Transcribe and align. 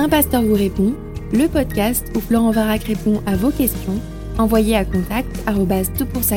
Un 0.00 0.08
pasteur 0.08 0.42
vous 0.42 0.54
répond, 0.54 0.94
le 1.32 1.48
podcast 1.48 2.06
où 2.14 2.20
Florent 2.20 2.52
Varac 2.52 2.84
répond 2.84 3.20
à 3.26 3.34
vos 3.34 3.50
questions, 3.50 4.00
envoyez 4.38 4.76
à 4.76 4.84
contact 4.84 5.28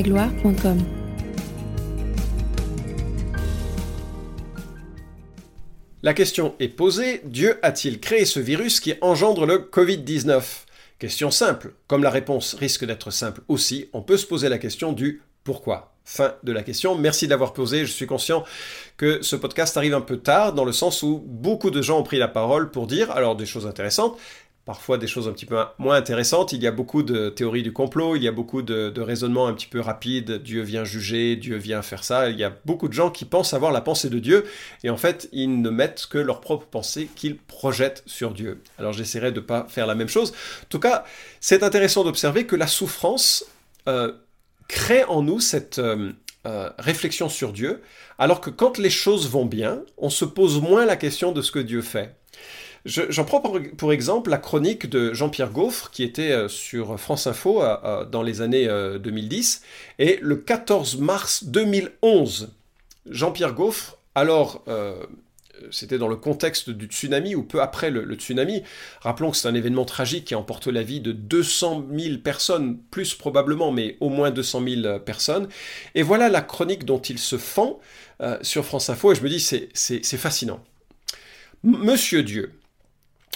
gloire.com 0.02 0.80
La 6.02 6.16
question 6.16 6.56
est 6.60 6.70
posée, 6.70 7.22
Dieu 7.24 7.60
a-t-il 7.62 8.00
créé 8.00 8.26
ce 8.26 8.40
virus 8.40 8.79
qui 8.79 8.96
engendre 9.00 9.46
le 9.46 9.60
Covid-19 9.60 10.42
Question 10.98 11.30
simple. 11.30 11.76
Comme 11.86 12.02
la 12.02 12.10
réponse 12.10 12.56
risque 12.56 12.86
d'être 12.86 13.12
simple 13.12 13.42
aussi, 13.48 13.90
on 13.94 14.02
peut 14.02 14.18
se 14.18 14.26
poser 14.26 14.50
la 14.50 14.58
question 14.58 14.92
du 14.92 15.22
pourquoi. 15.44 15.90
Fin 16.04 16.34
de 16.44 16.52
la 16.52 16.63
question. 16.63 16.95
Merci 16.95 17.26
de 17.26 17.30
l'avoir 17.30 17.54
posée. 17.54 17.86
Je 17.86 17.91
suis 17.91 18.08
conscient 18.08 18.44
que 18.98 19.22
ce 19.22 19.36
podcast 19.36 19.77
arrive 19.77 19.94
un 19.94 20.02
peu 20.02 20.18
tard, 20.18 20.54
dans 20.54 20.66
le 20.66 20.72
sens 20.72 21.04
où 21.04 21.23
beaucoup 21.26 21.70
de 21.70 21.81
gens 21.81 22.00
ont 22.00 22.04
pris 22.04 22.18
la 22.18 22.27
parole 22.27 22.72
pour 22.72 22.88
dire 22.88 23.12
alors 23.12 23.36
des 23.36 23.46
choses 23.46 23.68
intéressantes, 23.68 24.18
parfois 24.66 24.98
des 24.98 25.05
choses 25.05 25.27
un 25.27 25.32
petit 25.32 25.46
peu 25.46 25.58
moins 25.77 25.96
intéressantes. 25.96 26.54
Il 26.54 26.64
y 26.64 26.68
a 26.68 26.72
beaucoup 26.72 27.04
de 27.04 27.30
théories 27.30 27.62
du 27.62 27.72
complot, 27.72 28.16
il 28.16 28.24
y 28.24 28.27
a 28.27 28.32
beaucoup 28.32 28.64
de, 28.64 29.00
raisonnements 29.00 29.48
un 29.48 29.54
petit 29.54 29.68
peu 29.68 29.80
rapides. 29.80 30.41
Dieu 30.41 30.64
vient 30.64 30.84
juger, 30.84 31.36
Dieu 31.36 31.55
vient 31.55 31.84
faire 31.84 32.04
ça. 32.04 32.30
Il 32.30 32.38
y 32.38 32.44
a 32.44 32.52
beaucoup 32.66 32.88
de 32.88 32.94
gens 32.94 33.12
qui 33.12 33.26
pensent 33.26 33.54
avoir 33.54 33.72
la 33.72 33.82
pensée 33.82 34.10
de 34.10 34.20
Dieu 34.20 34.46
et 34.84 34.90
en 34.90 34.98
fait, 34.98 35.30
ils 35.32 35.62
ne 35.62 35.70
mettent 35.70 36.08
que 36.10 36.18
leur 36.18 36.41
propre 36.41 36.66
pensée 36.66 37.10
qu'ils 37.16 37.38
projettent 37.38 38.04
sur 38.08 38.32
Dieu. 38.32 38.62
Alors 38.80 38.91
j'essaierai 38.91 39.32
de 39.32 39.40
ne 39.40 39.46
pas 39.46 39.68
faire 39.70 39.86
la 39.86 39.96
même 39.96 40.10
chose. 40.10 40.32
En 40.63 40.68
tout 40.70 40.80
cas, 40.80 41.05
c'est 41.40 41.62
intéressant 41.62 42.04
d'observer 42.04 42.46
que 42.46 42.55
la 42.55 42.68
souffrance 42.68 43.46
euh, 43.88 44.12
crée 44.72 45.04
en 45.04 45.22
nous 45.22 45.42
cette 45.42 45.80
euh, 45.80 46.14
euh, 46.48 46.70
réflexion 46.80 47.28
sur 47.28 47.52
Dieu, 47.52 47.82
alors 48.18 48.40
que 48.40 48.50
quand 48.50 48.78
les 48.78 48.90
choses 48.90 49.30
vont 49.30 49.46
bien, 49.46 49.84
on 49.98 50.10
se 50.10 50.26
pose 50.26 50.62
moins 50.62 50.86
la 50.86 50.96
question 50.96 51.34
de 51.34 51.42
ce 51.42 51.52
que 51.52 51.60
Dieu 51.60 51.82
fait. 51.82 52.16
J'en 52.86 53.26
prends 53.26 53.42
pour, 53.42 53.94
exemple 53.94 54.32
la 54.32 54.40
chronique 54.40 54.90
de 54.90 55.13
Jean-Pierre 55.13 55.52
Gaufre, 55.52 55.91
qui 55.91 56.04
était 56.04 56.32
euh, 56.32 56.48
sur 56.48 57.00
France 57.00 57.28
Info 57.28 57.62
dans 58.10 58.24
les 58.24 58.41
années 58.41 58.66
2010, 58.68 59.62
et 60.00 60.18
le 60.22 60.38
14 60.38 60.98
mars 60.98 61.44
2011, 61.44 62.56
Jean-Pierre 63.08 63.54
Gaufre, 63.54 63.98
alors 64.16 64.63
c'était 65.71 65.97
dans 65.97 66.07
le 66.07 66.16
contexte 66.16 66.69
du 66.69 66.85
tsunami 66.85 67.35
ou 67.35 67.44
peu 67.44 67.61
après 67.61 67.91
le, 67.91 68.16
tsunami. 68.16 68.63
Rappelons 69.02 69.31
que 69.31 69.38
c'est 69.38 69.47
un 69.47 69.55
événement 69.55 69.85
tragique 69.85 70.25
qui 70.25 70.35
emporte 70.35 70.67
la 70.67 70.83
vie 70.83 70.99
de 70.99 71.11
200 71.11 71.88
000 71.95 72.17
personnes, 72.19 72.80
plus 72.91 73.13
probablement, 73.13 73.72
mais 73.72 73.97
au 73.99 74.09
moins 74.09 74.31
200 74.31 74.63
000 74.83 74.99
personnes. 74.99 75.47
Et 75.95 76.03
voilà 76.03 76.29
la 76.29 76.41
chronique 76.41 76.85
dont 76.85 76.99
il 76.99 77.19
se 77.19 77.38
fend 77.38 77.79
euh, 78.22 78.38
sur 78.41 78.66
France 78.66 78.89
Info, 78.89 79.11
et 79.11 79.16
je 79.16 79.23
me 79.23 79.29
dis, 79.29 79.39
c'est 79.39 80.17
fascinant. 80.17 80.63
Monsieur 81.63 82.23
Dieu, 82.23 82.53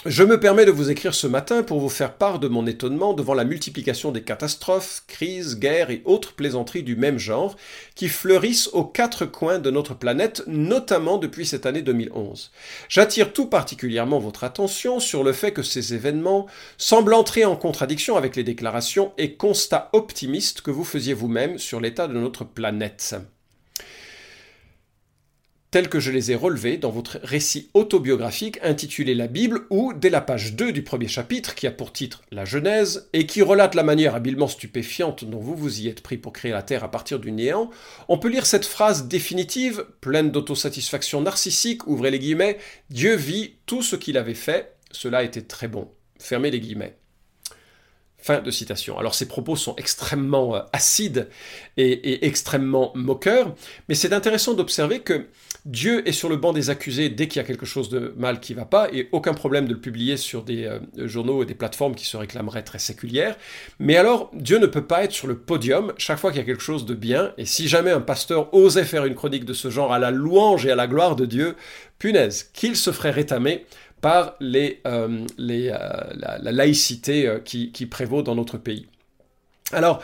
je 0.08 0.22
me 0.22 0.38
permets 0.38 0.64
de 0.64 0.70
vous 0.70 0.90
écrire 0.90 1.14
ce 1.14 1.26
matin 1.26 1.64
pour 1.64 1.80
vous 1.80 1.88
faire 1.88 2.14
part 2.14 2.38
de 2.38 2.46
mon 2.46 2.66
étonnement 2.66 3.12
devant 3.12 3.34
la 3.34 3.44
multiplication 3.44 4.12
des 4.12 4.22
catastrophes, 4.22 5.02
crises, 5.08 5.58
guerres 5.58 5.90
et 5.90 6.02
autres 6.04 6.34
plaisanteries 6.34 6.84
du 6.84 6.94
même 6.94 7.18
genre 7.18 7.56
qui 7.96 8.08
fleurissent 8.08 8.68
aux 8.72 8.84
quatre 8.84 9.26
coins 9.26 9.58
de 9.58 9.70
notre 9.70 9.94
planète, 9.94 10.44
notamment 10.46 11.18
depuis 11.18 11.44
cette 11.44 11.66
année 11.66 11.82
2011. 11.82 12.52
J'attire 12.88 13.32
tout 13.32 13.46
particulièrement 13.46 14.20
votre 14.20 14.44
attention 14.44 15.00
sur 15.00 15.24
le 15.24 15.32
fait 15.32 15.52
que 15.52 15.62
ces 15.62 15.94
événements 15.94 16.46
semblent 16.78 17.14
entrer 17.14 17.44
en 17.44 17.56
contradiction 17.56 18.16
avec 18.16 18.36
les 18.36 18.44
déclarations 18.44 19.12
et 19.18 19.34
constats 19.34 19.90
optimistes 19.92 20.60
que 20.60 20.70
vous 20.70 20.84
faisiez 20.84 21.14
vous-même 21.14 21.58
sur 21.58 21.80
l'état 21.80 22.06
de 22.06 22.14
notre 22.14 22.44
planète 22.44 23.16
tels 25.76 25.90
que 25.90 26.00
je 26.00 26.10
les 26.10 26.32
ai 26.32 26.34
relevés 26.34 26.78
dans 26.78 26.88
votre 26.88 27.18
récit 27.22 27.68
autobiographique 27.74 28.58
intitulé 28.62 29.14
La 29.14 29.26
Bible 29.26 29.66
ou 29.68 29.92
dès 29.92 30.08
la 30.08 30.22
page 30.22 30.54
2 30.54 30.72
du 30.72 30.82
premier 30.82 31.06
chapitre 31.06 31.54
qui 31.54 31.66
a 31.66 31.70
pour 31.70 31.92
titre 31.92 32.22
La 32.32 32.46
Genèse 32.46 33.10
et 33.12 33.26
qui 33.26 33.42
relate 33.42 33.74
la 33.74 33.82
manière 33.82 34.14
habilement 34.14 34.48
stupéfiante 34.48 35.26
dont 35.26 35.38
vous 35.38 35.54
vous 35.54 35.82
y 35.82 35.88
êtes 35.88 36.00
pris 36.00 36.16
pour 36.16 36.32
créer 36.32 36.50
la 36.50 36.62
Terre 36.62 36.82
à 36.82 36.90
partir 36.90 37.18
du 37.18 37.30
néant, 37.30 37.68
on 38.08 38.16
peut 38.16 38.30
lire 38.30 38.46
cette 38.46 38.64
phrase 38.64 39.06
définitive, 39.06 39.84
pleine 40.00 40.30
d'autosatisfaction 40.30 41.20
narcissique, 41.20 41.86
ouvrez 41.86 42.10
les 42.10 42.20
guillemets, 42.20 42.56
Dieu 42.88 43.14
vit 43.14 43.56
tout 43.66 43.82
ce 43.82 43.96
qu'il 43.96 44.16
avait 44.16 44.32
fait, 44.32 44.76
cela 44.92 45.24
était 45.24 45.42
très 45.42 45.68
bon. 45.68 45.90
Fermez 46.18 46.50
les 46.50 46.60
guillemets. 46.60 46.96
Fin 48.26 48.40
de 48.40 48.50
citation. 48.50 48.98
Alors 48.98 49.14
ces 49.14 49.28
propos 49.28 49.54
sont 49.54 49.76
extrêmement 49.76 50.56
euh, 50.56 50.60
acides 50.72 51.28
et, 51.76 52.26
extrêmement 52.26 52.90
moqueurs, 52.96 53.54
mais 53.88 53.94
c'est 53.94 54.12
intéressant 54.12 54.54
d'observer 54.54 54.98
que 54.98 55.26
Dieu 55.64 56.08
est 56.08 56.12
sur 56.12 56.28
le 56.28 56.34
banc 56.34 56.52
des 56.52 56.68
accusés 56.68 57.08
dès 57.08 57.28
qu'il 57.28 57.40
y 57.40 57.44
a 57.44 57.46
quelque 57.46 57.66
chose 57.66 57.88
de 57.88 58.14
mal 58.16 58.40
qui 58.40 58.52
ne 58.54 58.58
va 58.58 58.64
pas, 58.64 58.88
et 58.92 59.08
aucun 59.12 59.32
problème 59.32 59.68
de 59.68 59.74
le 59.74 59.80
publier 59.80 60.16
sur 60.16 60.42
des 60.42 60.64
euh, 60.64 60.80
journaux 61.06 61.44
et 61.44 61.46
des 61.46 61.54
plateformes 61.54 61.94
qui 61.94 62.04
se 62.04 62.16
réclameraient 62.16 62.64
très 62.64 62.80
séculières. 62.80 63.36
Mais 63.78 63.96
alors, 63.96 64.28
Dieu 64.32 64.58
ne 64.58 64.66
peut 64.66 64.86
pas 64.86 65.04
être 65.04 65.12
sur 65.12 65.28
le 65.28 65.38
podium 65.38 65.92
chaque 65.96 66.18
fois 66.18 66.32
qu'il 66.32 66.40
y 66.40 66.42
a 66.42 66.46
quelque 66.46 66.62
chose 66.62 66.84
de 66.84 66.94
bien, 66.94 67.32
et 67.38 67.44
si 67.44 67.68
jamais 67.68 67.92
un 67.92 68.00
pasteur 68.00 68.52
osait 68.52 68.84
faire 68.84 69.04
une 69.04 69.14
chronique 69.14 69.44
de 69.44 69.52
ce 69.52 69.70
genre 69.70 69.92
à 69.92 70.00
la 70.00 70.10
louange 70.10 70.66
et 70.66 70.72
à 70.72 70.76
la 70.76 70.88
gloire 70.88 71.14
de 71.14 71.26
Dieu, 71.26 71.54
punaise, 72.00 72.50
qu'il 72.52 72.74
se 72.74 72.90
ferait 72.90 73.12
rétamer 73.12 73.66
par 74.00 74.36
euh, 74.42 74.70
euh, 74.86 75.24
la, 75.38 76.38
laïcité 76.52 77.26
euh, 77.26 77.38
qui, 77.38 77.86
prévaut 77.86 78.22
dans 78.22 78.34
notre 78.34 78.58
pays. 78.58 78.86
Alors, 79.72 80.02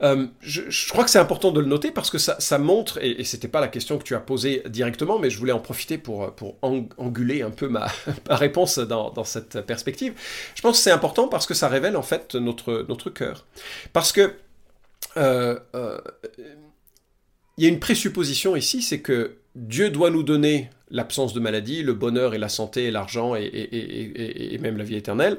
je, 0.00 0.88
crois 0.90 1.02
que 1.04 1.10
c'est 1.10 1.18
important 1.18 1.50
de 1.50 1.60
le 1.60 1.66
noter 1.66 1.90
parce 1.90 2.10
que 2.10 2.18
ça, 2.18 2.58
montre, 2.58 2.98
et, 3.02 3.24
ce 3.24 3.36
n'était 3.36 3.48
pas 3.48 3.60
la 3.60 3.68
question 3.68 3.98
que 3.98 4.04
tu 4.04 4.14
as 4.14 4.20
posée 4.20 4.62
directement, 4.68 5.18
mais 5.18 5.30
je 5.30 5.38
voulais 5.38 5.52
en 5.52 5.60
profiter 5.60 5.98
pour, 5.98 6.32
pour 6.34 6.56
anguler 6.62 7.42
un 7.42 7.50
peu 7.50 7.68
ma, 7.68 7.88
ma 8.28 8.36
réponse 8.36 8.78
dans, 8.78 9.10
dans, 9.10 9.24
cette 9.24 9.60
perspective. 9.62 10.14
Je 10.54 10.62
pense 10.62 10.76
que 10.76 10.82
c'est 10.82 10.90
important 10.90 11.28
parce 11.28 11.46
que 11.46 11.54
ça 11.54 11.68
révèle 11.68 11.96
en 11.96 12.02
fait 12.02 12.34
notre, 12.34 12.84
notre 12.88 13.10
cœur. 13.10 13.46
Parce 13.92 14.12
que 14.12 14.34
il 17.58 17.64
y 17.64 17.66
a 17.66 17.68
une 17.68 17.80
présupposition 17.80 18.54
ici, 18.54 18.82
c'est 18.82 19.00
que 19.00 19.38
Dieu 19.58 19.90
doit 19.90 20.10
nous 20.10 20.22
donner 20.22 20.70
l'absence 20.88 21.34
de 21.34 21.40
maladie, 21.40 21.82
le 21.82 21.92
bonheur 21.92 22.32
et 22.32 22.38
la 22.38 22.48
santé 22.48 22.84
et 22.84 22.90
l'argent 22.92 23.34
et, 23.34 24.56
même 24.60 24.76
la 24.76 24.84
vie 24.84 24.94
éternelle, 24.94 25.38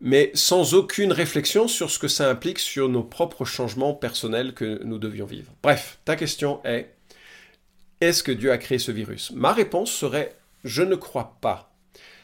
mais 0.00 0.30
sans 0.32 0.72
aucune 0.72 1.12
réflexion 1.12 1.68
sur 1.68 1.90
ce 1.90 1.98
que 1.98 2.08
ça 2.08 2.30
implique 2.30 2.58
sur 2.58 2.88
nos 2.88 3.02
propres 3.02 3.44
changements 3.44 3.92
personnels 3.92 4.54
que 4.54 4.82
nous 4.84 4.98
devions 4.98 5.26
vivre. 5.26 5.52
Bref, 5.62 5.98
ta 6.06 6.16
question 6.16 6.60
est, 6.64 6.94
est-ce 8.00 8.22
que 8.22 8.32
Dieu 8.32 8.50
a 8.50 8.58
créé 8.58 8.78
ce 8.78 8.90
virus? 8.90 9.30
Ma 9.32 9.52
réponse 9.52 9.92
serait, 9.92 10.34
je 10.64 10.82
ne 10.82 10.96
crois 10.96 11.36
pas. 11.42 11.74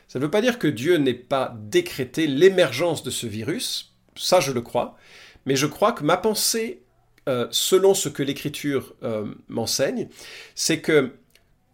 Ça 0.09 0.19
ne 0.19 0.25
veut 0.25 0.31
pas 0.31 0.41
dire 0.41 0.59
que 0.59 0.67
Dieu 0.67 0.97
n'ait 0.97 1.13
pas 1.13 1.55
décrété 1.61 2.27
l'émergence 2.27 3.03
de 3.03 3.11
ce 3.11 3.27
virus, 3.27 3.95
ça 4.17 4.41
je 4.41 4.53
le 4.53 4.63
crois, 4.63 4.97
mais 5.45 5.57
je 5.57 5.67
crois 5.67 5.93
que 5.93 6.05
ma 6.05 6.17
pensée, 6.17 6.81
euh, 7.29 7.47
selon 7.51 7.93
ce 7.93 8.09
que 8.09 8.23
l'Écriture 8.23 8.95
euh, 9.03 9.27
m'enseigne, 9.49 10.09
c'est 10.55 10.81
que 10.81 11.13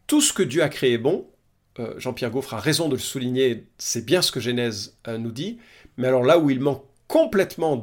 tout 0.09 0.21
ce 0.21 0.33
que 0.33 0.43
Dieu 0.43 0.63
a 0.63 0.69
créé 0.69 0.95
est 0.95 0.99
bon. 0.99 1.29
Euh, 1.79 1.95
Jean-Pierre 1.99 2.31
Gaufre 2.31 2.55
a 2.55 2.61
raison 2.61 2.89
de 2.89 2.95
le 2.95 3.01
souligner, 3.01 3.65
c'est 3.79 4.05
bien 4.05 4.21
ce 4.21 4.33
que 4.33 4.41
Genèse 4.41 4.97
nous 5.07 5.31
dit. 5.31 5.59
Mais 5.97 6.09
alors 6.09 6.25
là 6.25 6.41
où 6.41 6.51
il 6.51 6.59
manque 6.59 6.83
complètement 7.07 7.77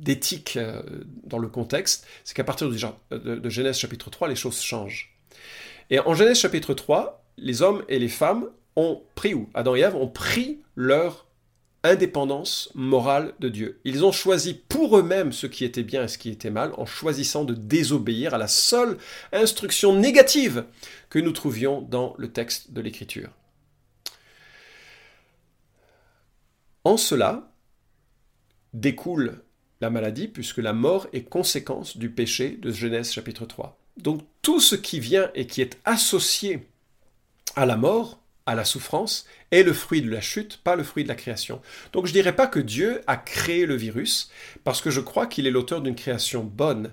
d'éthique 0.00 0.58
dans 1.24 1.38
le 1.38 1.48
contexte, 1.48 2.04
c'est 2.24 2.34
qu'à 2.34 2.42
partir 2.44 2.68
de, 2.68 2.76
de, 3.16 3.48
Genèse 3.48 3.78
chapitre 3.78 4.10
3, 4.10 4.26
les 4.26 4.34
choses 4.34 4.60
changent. 4.60 5.14
Et 5.90 6.00
en 6.00 6.14
Genèse 6.14 6.38
chapitre 6.38 6.74
3, 6.74 7.24
les 7.38 7.62
hommes 7.62 7.84
et 7.88 8.00
les 8.00 8.08
femmes 8.08 8.46
ont 8.74 9.02
pris, 9.14 9.34
ou 9.34 9.48
Adam 9.54 9.76
et 9.76 9.80
Ève 9.80 9.94
ont 9.94 10.08
pris 10.08 10.58
leur 10.74 11.26
indépendance 11.84 12.70
morale 12.74 13.34
de 13.40 13.48
Dieu. 13.48 13.80
Ils 13.84 14.04
ont 14.04 14.12
choisi 14.12 14.54
pour 14.54 14.96
eux-mêmes 14.98 15.32
ce 15.32 15.46
qui 15.46 15.64
était 15.64 15.82
bien 15.82 16.04
et 16.04 16.08
ce 16.08 16.18
qui 16.18 16.30
était 16.30 16.50
mal 16.50 16.72
en 16.76 16.86
choisissant 16.86 17.44
de 17.44 17.54
désobéir 17.54 18.34
à 18.34 18.38
la 18.38 18.48
seule 18.48 18.98
instruction 19.32 19.94
négative 19.94 20.64
que 21.10 21.18
nous 21.18 21.32
trouvions 21.32 21.82
dans 21.82 22.14
le 22.18 22.32
texte 22.32 22.72
de 22.72 22.80
l'Écriture. 22.80 23.30
En 26.84 26.96
cela 26.96 27.52
découle 28.72 29.42
la 29.80 29.90
maladie 29.90 30.28
puisque 30.28 30.58
la 30.58 30.72
mort 30.72 31.08
est 31.12 31.24
conséquence 31.24 31.96
du 31.96 32.10
péché 32.10 32.50
de 32.50 32.70
Genèse 32.72 33.12
chapitre 33.12 33.46
3. 33.46 33.78
Donc 33.96 34.22
tout 34.40 34.60
ce 34.60 34.76
qui 34.76 35.00
vient 35.00 35.30
et 35.34 35.46
qui 35.46 35.60
est 35.60 35.78
associé 35.84 36.68
à 37.56 37.66
la 37.66 37.76
mort 37.76 38.21
à 38.46 38.54
la 38.54 38.64
souffrance 38.64 39.26
est 39.50 39.62
le 39.62 39.72
fruit 39.72 40.02
de 40.02 40.10
la 40.10 40.20
chute, 40.20 40.58
pas 40.64 40.76
le 40.76 40.82
fruit 40.82 41.04
de 41.04 41.08
la 41.08 41.14
création. 41.14 41.60
Donc 41.92 42.06
je 42.06 42.10
ne 42.10 42.14
dirais 42.14 42.34
pas 42.34 42.46
que 42.46 42.60
Dieu 42.60 43.02
a 43.06 43.16
créé 43.16 43.66
le 43.66 43.76
virus, 43.76 44.30
parce 44.64 44.80
que 44.80 44.90
je 44.90 45.00
crois 45.00 45.26
qu'il 45.26 45.46
est 45.46 45.50
l'auteur 45.50 45.80
d'une 45.80 45.94
création 45.94 46.42
bonne. 46.42 46.92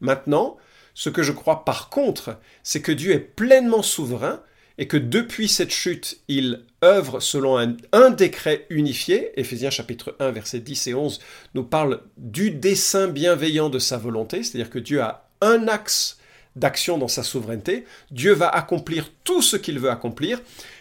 Maintenant, 0.00 0.56
ce 0.94 1.10
que 1.10 1.22
je 1.22 1.32
crois 1.32 1.64
par 1.64 1.90
contre, 1.90 2.38
c'est 2.62 2.82
que 2.82 2.92
Dieu 2.92 3.12
est 3.12 3.18
pleinement 3.18 3.82
souverain 3.82 4.42
et 4.78 4.88
que 4.88 4.96
depuis 4.96 5.46
cette 5.48 5.72
chute, 5.72 6.20
il 6.28 6.64
œuvre 6.82 7.20
selon 7.20 7.58
un, 7.92 8.10
décret 8.10 8.66
unifié. 8.70 9.38
Éphésiens 9.38 9.68
chapitre 9.68 10.16
1, 10.18 10.30
versets 10.30 10.60
10 10.60 10.86
et 10.86 10.94
11 10.94 11.20
nous 11.54 11.64
parle 11.64 12.00
du 12.16 12.50
dessein 12.50 13.08
bienveillant 13.08 13.68
de 13.68 13.78
sa 13.78 13.98
volonté, 13.98 14.42
c'est-à-dire 14.42 14.70
que 14.70 14.78
Dieu 14.78 15.02
a 15.02 15.28
un 15.42 15.68
axe 15.68 16.18
d'action 16.56 16.98
dans 16.98 17.08
sa 17.08 17.22
souveraineté. 17.22 17.84
Dieu 18.10 18.32
va 18.32 18.48
accomplir 18.48 19.10
tout 19.22 19.42
ce 19.42 19.56
qu'il 19.56 19.78
veut 19.78 19.90
accomplir. 19.90 20.40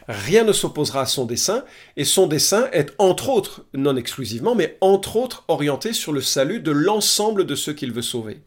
Rien 0.10 0.44
ne 0.44 0.54
s'opposera 0.54 1.02
à 1.02 1.06
son 1.06 1.26
dessein. 1.26 1.64
Et 1.96 2.04
son 2.04 2.26
dessein 2.26 2.68
est 2.72 2.92
entre 2.98 3.30
autres, 3.30 3.68
non 3.76 3.96
exclusivement, 3.96 4.56
mais 4.56 4.76
entre 4.82 5.18
autres 5.18 5.46
orienté 5.48 5.94
sur 5.94 6.12
le 6.12 6.22
salut 6.22 6.62
de 6.62 6.72
l'ensemble 6.72 7.46
de 7.46 7.54
ceux 7.54 7.74
qu'il 7.74 7.94
veut 7.94 8.02
sauver. 8.02 8.42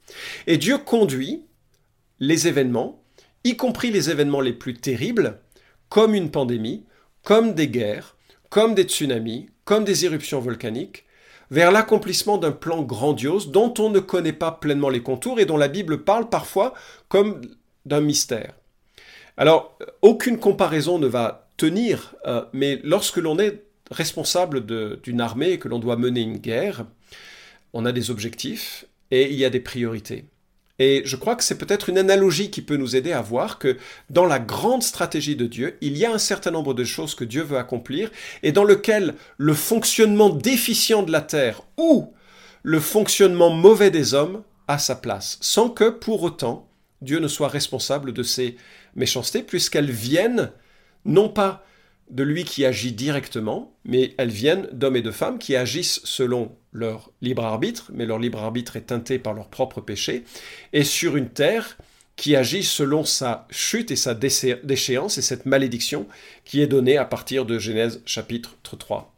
Et 0.49 0.59
Dieu 0.59 0.77
conduit 0.77 1.45
les 2.19 2.49
événements, 2.49 3.05
y 3.45 3.57
compris 3.57 3.93
les 3.93 4.11
événements 4.11 4.41
les 4.41 4.53
plus 4.53 4.75
terribles, 4.75 5.39
comme 5.89 6.15
une 6.17 6.33
pandémie, 6.33 6.85
comme 7.23 7.55
des 7.55 7.69
guerres, 7.69 8.17
comme 8.51 8.75
des 8.75 8.83
tsunamis, 8.83 9.49
comme 9.65 9.85
des 9.85 10.05
éruptions 10.05 10.41
volcaniques, 10.41 11.05
vers 11.53 11.71
l'accomplissement 11.71 12.39
d'un 12.39 12.51
plan 12.51 12.83
grandiose 12.83 13.53
dont 13.53 13.73
on 13.79 13.89
ne 13.89 14.01
connaît 14.01 14.33
pas 14.33 14.51
pleinement 14.51 14.89
les 14.89 15.03
contours 15.03 15.39
et 15.39 15.45
dont 15.45 15.57
la 15.57 15.69
Bible 15.69 16.03
parle 16.03 16.29
parfois 16.29 16.75
comme 17.09 17.41
d'un 17.87 18.01
mystère. 18.01 18.55
Alors, 19.37 19.79
aucune 20.03 20.39
comparaison 20.39 20.99
ne 20.99 21.07
va 21.07 21.42
euh, 21.65 22.45
mais 22.53 22.81
lorsque 22.83 23.19
l'on 23.19 23.39
est 23.39 23.63
responsable 23.91 24.65
d'une 25.03 25.21
armée 25.21 25.51
et 25.53 25.59
que 25.59 25.69
l'on 25.69 25.79
doit 25.79 25.97
mener 25.97 26.21
une 26.23 26.39
guerre, 26.39 26.87
on 27.73 27.85
a 27.85 27.93
des 27.93 28.11
objectifs 28.11 28.87
et 29.11 29.31
il 29.31 29.37
y 29.37 29.45
a 29.45 29.51
des 29.51 29.61
priorités. 29.61 30.25
Et 30.79 31.03
je 31.05 31.17
crois 31.17 31.37
que 31.37 31.45
c'est 31.45 31.59
peut-être 31.59 31.91
une 31.91 31.99
analogie 31.99 32.51
qui 32.51 32.63
peut 32.63 32.77
nous 32.77 32.97
aider 32.97 33.13
à 33.13 33.21
voir 33.21 33.59
que 33.59 33.77
dans 34.11 34.25
la 34.25 34.39
grande 34.39 34.83
stratégie 34.83 35.37
de 35.37 35.47
Dieu, 35.47 35.77
il 35.81 35.97
y 35.97 36.05
a 36.05 36.13
un 36.13 36.19
certain 36.19 36.51
nombre 36.51 36.75
de 36.75 36.85
choses 36.85 37.15
que 37.15 37.25
Dieu 37.25 37.43
veut 37.43 37.59
accomplir 37.59 38.11
et 38.43 38.53
dans 38.53 38.65
lequel 38.65 39.15
le 39.37 39.55
fonctionnement 39.55 40.31
déficient 40.31 41.03
de 41.03 41.13
la 41.13 41.21
terre 41.21 41.63
ou 41.77 42.13
le 42.63 42.81
fonctionnement 42.81 43.51
mauvais 43.51 43.91
des 43.91 44.15
hommes 44.15 44.43
a 44.67 44.79
sa 44.79 44.97
place, 44.97 45.39
sans 45.41 45.69
que 45.69 45.91
pour 45.91 46.23
autant 46.23 46.69
Dieu 47.03 47.19
ne 47.19 47.29
soit 47.29 47.49
responsable 47.49 48.13
de 48.13 48.23
ces 48.23 48.57
méchancetés, 48.95 49.43
puisqu'elles 49.43 49.91
viennent 49.91 50.53
non 51.05 51.29
pas 51.29 51.65
de 52.11 52.23
lui 52.23 52.45
qui 52.45 52.65
agit 52.65 52.93
directement, 52.93 53.75
mais 53.85 54.15
elles 54.19 54.31
viennent 54.31 54.69
d'hommes 54.73 54.97
et 54.97 55.03
de 55.03 55.11
femmes 55.11 55.39
qui 55.39 55.57
agissent 55.57 56.01
selon 56.05 56.55
leur 56.73 57.11
libre 57.23 57.45
arbitre, 57.45 57.91
mais 57.95 58.07
leur 58.07 58.19
libre 58.19 58.41
arbitre 58.41 58.77
est 58.77 58.83
teinté 58.83 59.19
par 59.19 59.33
leur 59.35 59.49
propre 59.49 59.81
péché, 59.81 60.25
et 60.73 60.85
sur 60.85 61.17
une 61.17 61.31
terre 61.31 61.79
qui 62.17 62.37
agit 62.37 62.63
selon 62.63 63.05
sa 63.05 63.47
chute 63.51 63.91
et 63.91 63.97
sa 63.97 64.15
déchéance 64.15 65.17
et 65.17 65.23
cette 65.23 65.47
malédiction 65.47 66.07
qui 66.45 66.61
est 66.61 66.67
donnée 66.67 66.99
à 66.99 67.07
partir 67.07 67.47
de 67.47 67.59
Genèse 67.59 68.03
chapitre 68.05 68.57
3. 68.63 69.13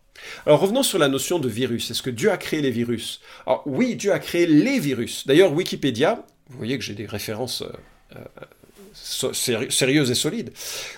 Alors 0.47 0.61
revenons 0.61 0.83
sur 0.83 0.99
la 0.99 1.09
notion 1.09 1.39
de 1.39 1.49
virus. 1.49 1.91
Est-ce 1.91 2.03
que 2.03 2.11
Dieu 2.11 2.31
a 2.31 2.37
créé 2.37 2.63
les 2.63 2.71
virus? 2.71 3.21
Alors 3.47 3.63
oui, 3.67 3.97
Dieu 3.97 4.13
a 4.13 4.21
créé 4.21 4.47
les 4.47 4.79
virus. 4.79 5.27
D'ailleurs, 5.27 5.53
Wikipédia, 5.53 6.25
vous 6.49 6.59
voyez 6.59 6.79
que 6.79 6.85
j'ai 6.85 6.95
des 6.95 7.07
références 7.07 7.63
euh, 7.63 7.73
euh, 8.17 8.25
sérieuses 8.95 10.11
et 10.11 10.15
solides. 10.15 10.53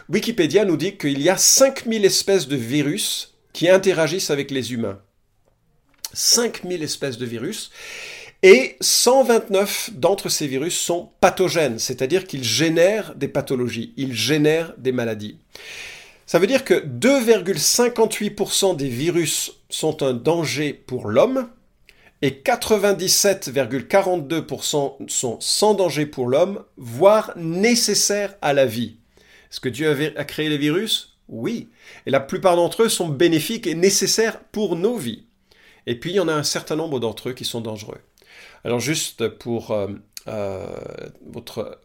Wikipédia 0.09 0.65
nous 0.65 0.77
dit 0.77 0.97
qu'il 0.97 1.21
y 1.21 1.29
a 1.29 1.37
5000 1.37 2.05
espèces 2.05 2.49
de 2.49 2.57
virus 2.57 3.35
qui 3.53 3.69
interagissent 3.69 4.31
avec 4.31 4.51
les 4.51 4.73
humains. 4.73 5.01
5000 6.13 6.83
espèces 6.83 7.19
de 7.19 7.27
virus. 7.27 7.71
Et 8.43 8.77
129 8.81 9.91
d'entre 9.95 10.29
ces 10.29 10.47
virus 10.47 10.79
sont 10.79 11.11
pathogènes, 11.21 11.79
c'est-à-dire 11.79 12.27
qu'ils 12.27 12.45
génèrent 12.45 13.15
des 13.15 13.29
pathologies, 13.29 13.95
ils 13.97 14.15
génèrent 14.15 14.75
des 14.77 14.93
maladies. 14.93 15.39
Ça 16.27 16.39
veut 16.39 16.47
dire 16.47 16.65
que 16.65 16.75
2,58% 16.75 18.77
des 18.77 18.89
virus 18.89 19.53
sont 19.71 20.03
un 20.03 20.13
danger 20.13 20.75
pour 20.75 21.09
l'homme 21.09 21.49
et 22.23 22.31
97,42% 22.31 25.09
sont 25.09 25.41
sans 25.41 25.75
danger 25.75 26.07
pour 26.07 26.29
l'homme, 26.29 26.65
voire 26.77 27.33
nécessaires 27.37 28.37
à 28.41 28.53
la 28.53 28.67
vie. 28.67 28.99
Est-ce 29.51 29.59
que 29.61 29.69
Dieu 29.69 30.15
a 30.17 30.25
créé 30.25 30.49
les 30.49 30.59
virus? 30.59 31.19
Oui. 31.29 31.69
Et 32.07 32.11
la 32.11 32.21
plupart 32.21 32.57
d'entre 32.57 32.85
eux 32.85 32.89
sont 32.89 33.09
bénéfiques 33.09 33.67
et 33.67 33.75
nécessaires 33.75 34.41
pour 34.41 34.77
nos 34.77 34.97
vies. 34.97 35.25
Et 35.87 35.99
puis, 35.99 36.11
il 36.11 36.17
y 36.17 36.21
en 36.21 36.29
a 36.29 36.35
un 36.35 36.43
certain 36.43 36.77
nombre 36.77 37.01
d'entre 37.01 37.31
eux 37.31 37.33
qui 37.33 37.45
sont 37.45 37.61
dangereux. 37.61 37.99
Alors, 38.65 38.81
juste 38.81 39.29
pour 39.29 39.71
euh, 39.71 39.89
euh, 40.29 40.67
votre 41.27 41.81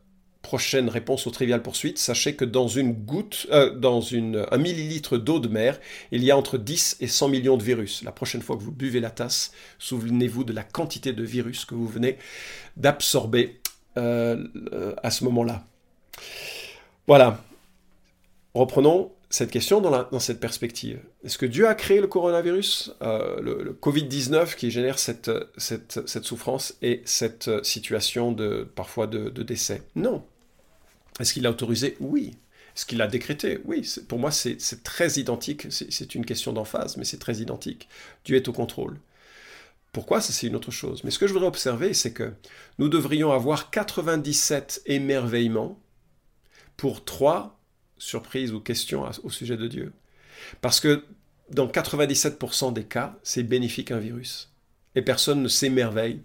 prochaine 0.52 0.90
réponse 0.90 1.28
au 1.28 1.32
trivial 1.32 1.62
poursuite, 1.62 1.98
sachez 1.98 2.36
que 2.36 2.44
dans 2.44 2.68
une 2.68 2.92
goutte, 2.92 3.48
euh, 3.52 3.74
dans 3.74 4.02
un 4.14 4.58
millilitre 4.58 5.18
d'eau 5.18 5.40
de 5.40 5.48
mer, 5.48 5.80
il 6.12 6.26
y 6.26 6.30
a 6.30 6.36
entre 6.36 6.58
10 6.58 6.98
et 7.00 7.08
100 7.08 7.30
millions 7.30 7.56
de 7.56 7.64
virus. 7.64 8.04
La 8.04 8.12
prochaine 8.12 8.42
fois 8.42 8.58
que 8.58 8.62
vous 8.62 8.74
buvez 8.74 9.00
la 9.00 9.12
tasse, 9.12 9.54
souvenez-vous 9.80 10.44
de 10.44 10.52
la 10.52 10.64
quantité 10.64 11.14
de 11.14 11.24
virus 11.24 11.64
que 11.64 11.74
vous 11.74 11.88
venez 11.88 12.18
d'absorber 12.76 13.62
à 13.96 15.10
ce 15.10 15.24
moment-là. 15.24 15.66
Voilà. 17.08 17.42
Reprenons 18.54 19.14
cette 19.30 19.52
question 19.52 19.80
dans, 19.80 20.20
cette 20.20 20.42
perspective. 20.42 21.00
Est-ce 21.24 21.38
que 21.38 21.46
Dieu 21.46 21.66
a 21.66 21.76
créé 21.76 22.02
le 22.02 22.08
coronavirus, 22.08 22.94
euh, 23.02 23.40
le, 23.40 23.78
Covid-19 23.82 24.56
qui 24.56 24.70
génère 24.70 25.00
cette, 25.00 25.32
souffrance 26.24 26.76
et 26.82 27.02
cette 27.06 27.50
situation 27.64 28.34
de, 28.34 28.68
parfois 28.76 29.08
de, 29.08 29.30
décès? 29.44 29.84
Non. 29.96 30.24
Est-ce 31.20 31.34
qu'il 31.34 31.44
l'a 31.44 31.52
autorisé 31.52 31.98
Oui. 32.00 32.38
Est-ce 32.76 32.86
qu'il 32.86 32.98
l'a 32.98 33.08
décrété 33.08 33.60
Oui. 33.66 33.88
Pour 34.08 34.20
moi, 34.20 34.32
c'est 34.32 34.58
très 34.84 35.12
identique. 35.14 35.68
C'est 35.70 36.16
une 36.16 36.26
question 36.26 36.54
d'emphase, 36.54 36.98
mais 36.98 37.04
c'est 37.04 37.20
très 37.20 37.38
identique. 37.38 37.90
Dieu 38.26 38.38
est 38.38 38.48
au 38.48 38.54
contrôle. 38.54 39.00
Pourquoi? 39.92 40.22
Ça, 40.22 40.32
c'est 40.32 40.48
une 40.48 40.56
autre 40.56 40.72
chose. 40.72 41.04
Mais 41.04 41.12
ce 41.12 41.20
que 41.20 41.28
je 41.28 41.34
voudrais 41.34 41.50
observer, 41.50 41.94
c'est 41.94 42.14
que 42.14 42.34
nous 42.80 42.88
devrions 42.88 43.32
avoir 43.32 43.72
97 43.72 44.84
émerveillements 44.86 45.80
pour 46.78 47.04
trois 47.04 47.62
surprise 48.02 48.52
ou 48.52 48.60
question 48.60 49.06
au 49.24 49.30
sujet 49.30 49.58
de 49.58 49.68
Dieu. 49.68 49.94
Parce 50.62 50.80
que 50.80 51.06
dans 51.50 51.68
97% 51.68 52.74
des 52.74 52.84
cas, 52.84 53.18
c'est 53.24 53.44
bénéfique 53.44 53.92
un 53.92 54.00
virus. 54.00 54.52
Et 54.96 55.02
personne 55.02 55.44
ne 55.44 55.48
s'émerveille 55.48 56.22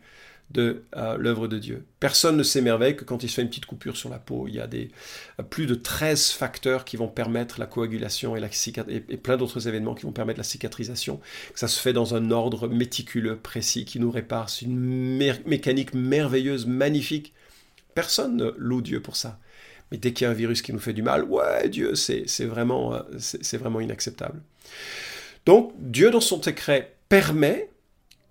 de 0.50 0.84
euh, 0.96 1.16
l'œuvre 1.16 1.48
de 1.48 1.58
Dieu. 1.58 1.84
Personne 1.98 2.36
ne 2.36 2.42
s'émerveille 2.42 2.96
que 2.96 3.04
quand 3.04 3.22
il 3.22 3.28
se 3.28 3.34
fait 3.34 3.42
une 3.42 3.48
petite 3.48 3.66
coupure 3.66 3.96
sur 3.96 4.08
la 4.08 4.18
peau, 4.18 4.46
il 4.46 4.54
y 4.54 4.60
a 4.60 4.66
des, 4.66 4.90
euh, 5.40 5.42
plus 5.42 5.66
de 5.66 5.74
13 5.74 6.30
facteurs 6.30 6.84
qui 6.84 6.96
vont 6.96 7.08
permettre 7.08 7.58
la 7.58 7.66
coagulation 7.66 8.36
et, 8.36 8.40
la 8.40 8.46
et, 8.46 9.04
et 9.08 9.16
plein 9.16 9.36
d'autres 9.36 9.66
événements 9.66 9.94
qui 9.94 10.04
vont 10.04 10.12
permettre 10.12 10.38
la 10.38 10.44
cicatrisation. 10.44 11.20
Ça 11.54 11.66
se 11.66 11.80
fait 11.80 11.92
dans 11.92 12.14
un 12.14 12.30
ordre 12.30 12.68
méticuleux, 12.68 13.36
précis, 13.36 13.84
qui 13.84 13.98
nous 13.98 14.10
répare. 14.10 14.48
C'est 14.48 14.66
une 14.66 15.18
mécanique 15.46 15.94
merveilleuse, 15.94 16.66
magnifique. 16.66 17.34
Personne 17.94 18.36
ne 18.36 18.54
loue 18.56 18.82
Dieu 18.82 19.00
pour 19.00 19.16
ça. 19.16 19.40
Mais 19.90 19.98
dès 19.98 20.12
qu'il 20.12 20.24
y 20.24 20.28
a 20.28 20.30
un 20.30 20.34
virus 20.34 20.62
qui 20.62 20.72
nous 20.72 20.78
fait 20.78 20.92
du 20.92 21.02
mal, 21.02 21.24
ouais, 21.24 21.68
Dieu, 21.68 21.94
c'est 21.94 22.26
vraiment, 22.44 22.94
euh, 22.94 23.02
c'est 23.18 23.56
vraiment 23.56 23.80
inacceptable. 23.80 24.42
Donc, 25.44 25.72
Dieu, 25.78 26.10
dans 26.10 26.20
son 26.20 26.38
décret, 26.38 26.96
permet 27.08 27.70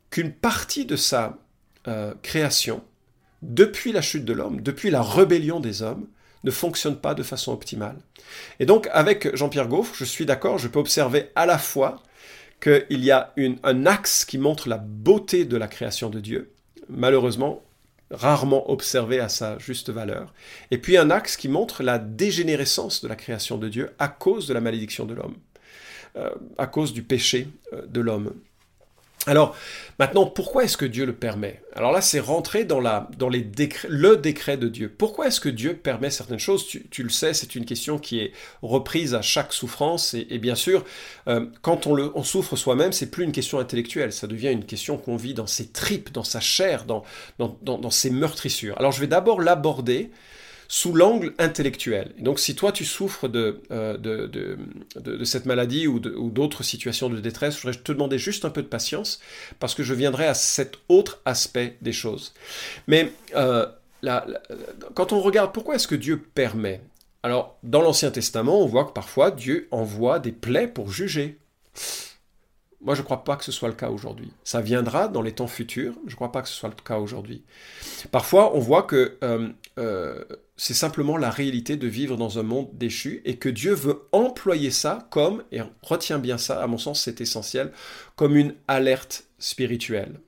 qu'une 0.10 0.34
partie 0.34 0.86
de 0.86 0.96
sa 0.96 1.40
euh, 1.88 2.14
création, 2.22 2.84
depuis 3.42 3.92
la 3.92 4.02
chute 4.02 4.26
de 4.26 4.34
l'homme, 4.34 4.62
depuis 4.62 4.90
la 4.90 5.02
rébellion 5.02 5.60
des 5.60 5.82
hommes, 5.82 6.08
ne 6.44 6.52
fonctionne 6.52 6.98
pas 6.98 7.14
de 7.14 7.24
façon 7.24 7.52
optimale. 7.52 7.98
Et 8.60 8.66
donc, 8.66 8.88
avec 8.92 9.36
Jean-Pierre 9.36 9.68
Gaufre, 9.68 9.96
je 9.96 10.06
suis 10.06 10.26
d'accord, 10.26 10.58
je 10.58 10.68
peux 10.68 10.80
observer 10.80 11.32
à 11.36 11.46
la 11.46 11.58
fois 11.58 12.02
qu'il 12.62 13.04
y 13.04 13.12
a 13.12 13.34
un 13.64 13.86
axe 13.86 14.26
qui 14.26 14.38
montre 14.38 14.70
la 14.70 14.78
beauté 14.78 15.46
de 15.46 15.58
la 15.58 15.68
création 15.68 16.10
de 16.10 16.20
Dieu. 16.20 16.52
Malheureusement, 16.90 17.64
rarement 18.12 18.70
observé 18.70 19.20
à 19.20 19.30
sa 19.30 19.58
juste 19.58 19.90
valeur, 19.90 20.34
et 20.72 20.78
puis 20.78 20.98
un 20.98 21.10
axe 21.10 21.38
qui 21.38 21.50
montre 21.50 21.84
la 21.84 21.98
dégénérescence 21.98 23.02
de 23.02 23.08
la 23.08 23.16
création 23.16 23.58
de 23.58 23.68
Dieu 23.68 23.92
à 23.98 24.08
cause 24.08 24.48
de 24.48 24.54
la 24.54 24.62
malédiction 24.62 25.06
de 25.06 25.16
l'homme, 25.16 25.36
euh, 26.16 26.30
à 26.58 26.68
cause 26.68 26.94
du 26.94 27.02
péché 27.04 27.48
euh, 27.74 27.86
de 27.88 28.02
l'homme. 28.02 28.34
Alors, 29.28 29.56
maintenant, 29.98 30.28
pourquoi 30.28 30.66
est-ce 30.66 30.78
que 30.78 30.86
Dieu 30.86 31.04
le 31.04 31.16
permet? 31.16 31.60
Alors 31.74 31.92
là, 31.92 32.02
c'est 32.02 32.20
rentrer 32.20 32.64
dans, 32.64 32.80
la, 32.80 33.10
dans 33.18 33.28
les 33.28 33.44
le 33.88 34.18
décret 34.18 34.58
de 34.58 34.68
Dieu. 34.68 34.94
Pourquoi 34.96 35.28
est-ce 35.28 35.40
que 35.40 35.50
Dieu 35.50 35.76
permet 35.76 36.12
certaines 36.12 36.38
choses? 36.38 36.68
Tu, 36.68 37.02
le 37.02 37.10
sais, 37.10 37.34
c'est 37.34 37.56
une 37.56 37.66
question 37.66 37.98
qui 37.98 38.20
est 38.20 38.34
reprise 38.62 39.16
à 39.16 39.24
chaque 39.24 39.52
souffrance. 39.52 40.14
Et, 40.14 40.38
bien 40.38 40.54
sûr, 40.54 40.86
euh, 41.28 41.48
quand 41.64 41.88
on, 41.88 41.96
le, 41.96 42.12
on 42.14 42.22
souffre 42.22 42.56
soi-même, 42.56 42.92
c'est 42.92 43.10
plus 43.10 43.24
une 43.24 43.32
question 43.32 43.58
intellectuelle. 43.58 44.14
Ça 44.14 44.28
devient 44.28 44.52
une 44.52 44.66
question 44.66 44.98
qu'on 44.98 45.16
vit 45.16 45.34
dans 45.34 45.48
ses 45.48 45.70
tripes, 45.70 46.12
dans 46.12 46.24
sa 46.24 46.40
chair, 46.40 46.86
dans, 46.86 47.04
dans, 47.40 47.58
dans, 47.64 47.80
dans 47.80 47.90
ses 47.90 48.12
meurtrissures. 48.12 48.78
Alors, 48.78 48.92
je 48.92 49.02
vais 49.02 49.08
d'abord 49.08 49.42
l'aborder 49.42 50.12
sous 50.68 50.94
l'angle 50.94 51.34
intellectuel. 51.38 52.14
donc 52.20 52.40
si 52.40 52.56
toi 52.56 52.72
tu 52.72 52.86
souffres 52.86 53.28
de, 53.28 53.62
euh, 53.72 53.98
de, 53.98 54.28
de, 54.96 55.24
cette 55.24 55.46
maladie 55.46 55.88
ou 55.88 56.00
d'autres 56.00 56.64
situations 56.64 57.10
de 57.10 57.20
détresse, 57.20 57.58
je 57.58 57.62
voudrais 57.62 57.82
te 57.82 57.92
demander 57.92 58.18
juste 58.18 58.46
un 58.46 58.50
peu 58.50 58.62
de 58.62 58.68
patience 58.68 59.20
parce 59.60 59.76
que 59.76 59.84
je 59.84 59.94
viendrai 59.94 60.28
à 60.28 60.34
cet 60.34 60.78
autre 60.90 61.22
aspect 61.26 61.78
des 61.82 61.94
choses. 61.94 62.34
Mais 62.88 63.12
euh, 63.36 63.66
quand 64.94 65.14
on 65.14 65.22
regarde 65.22 65.52
pourquoi 65.54 65.76
est-ce 65.76 65.88
que 65.88 65.96
Dieu 65.96 66.22
permet? 66.34 66.82
Alors 67.24 67.58
dans 67.64 67.82
l'Ancien 67.82 68.12
Testament, 68.12 68.62
on 68.62 68.68
voit 68.68 68.86
que 68.86 68.94
parfois 68.94 69.32
Dieu 69.32 69.68
envoie 69.72 70.20
des 70.20 70.32
plaies 70.32 70.68
pour 70.68 70.92
juger. 70.92 71.40
Moi, 72.82 72.94
je 72.94 73.02
ne 73.02 73.06
crois 73.06 73.24
pas 73.24 73.36
que 73.36 73.44
ce 73.44 73.52
soit 73.52 73.68
le 73.68 73.74
cas 73.74 73.90
aujourd'hui. 73.90 74.32
Ça 74.44 74.62
viendra 74.62 75.08
dans 75.08 75.24
les 75.24 75.32
temps 75.32 75.48
futurs, 75.48 75.96
je 76.06 76.12
ne 76.12 76.16
crois 76.16 76.32
pas 76.32 76.44
que 76.44 76.48
ce 76.48 76.54
soit 76.54 76.70
le 76.70 76.76
cas 76.76 77.00
aujourd'hui. 77.00 77.44
Parfois, 78.12 78.56
on 78.56 78.60
voit 78.60 78.84
que 78.84 79.18
euh, 79.24 79.50
c'est 80.58 80.74
simplement 80.74 81.18
la 81.18 81.30
réalité 81.30 81.76
de 81.76 81.88
vivre 81.88 82.18
dans 82.18 82.40
un 82.40 82.44
monde 82.44 82.70
déchu 82.74 83.22
et 83.26 83.38
que 83.38 83.50
Dieu 83.50 83.74
veut 83.74 84.08
employer 84.12 84.72
ça 84.72 85.08
comme, 85.12 85.44
et 85.52 85.60
retiens 85.82 86.20
bien 86.20 86.38
ça, 86.38 86.62
à 86.62 86.68
mon 86.68 86.78
sens 86.78 87.02
c'est 87.02 87.22
essentiel, 87.22 87.72
comme 88.16 88.36
une 88.38 88.56
alerte 88.68 89.26
spirituelle. 89.38 90.20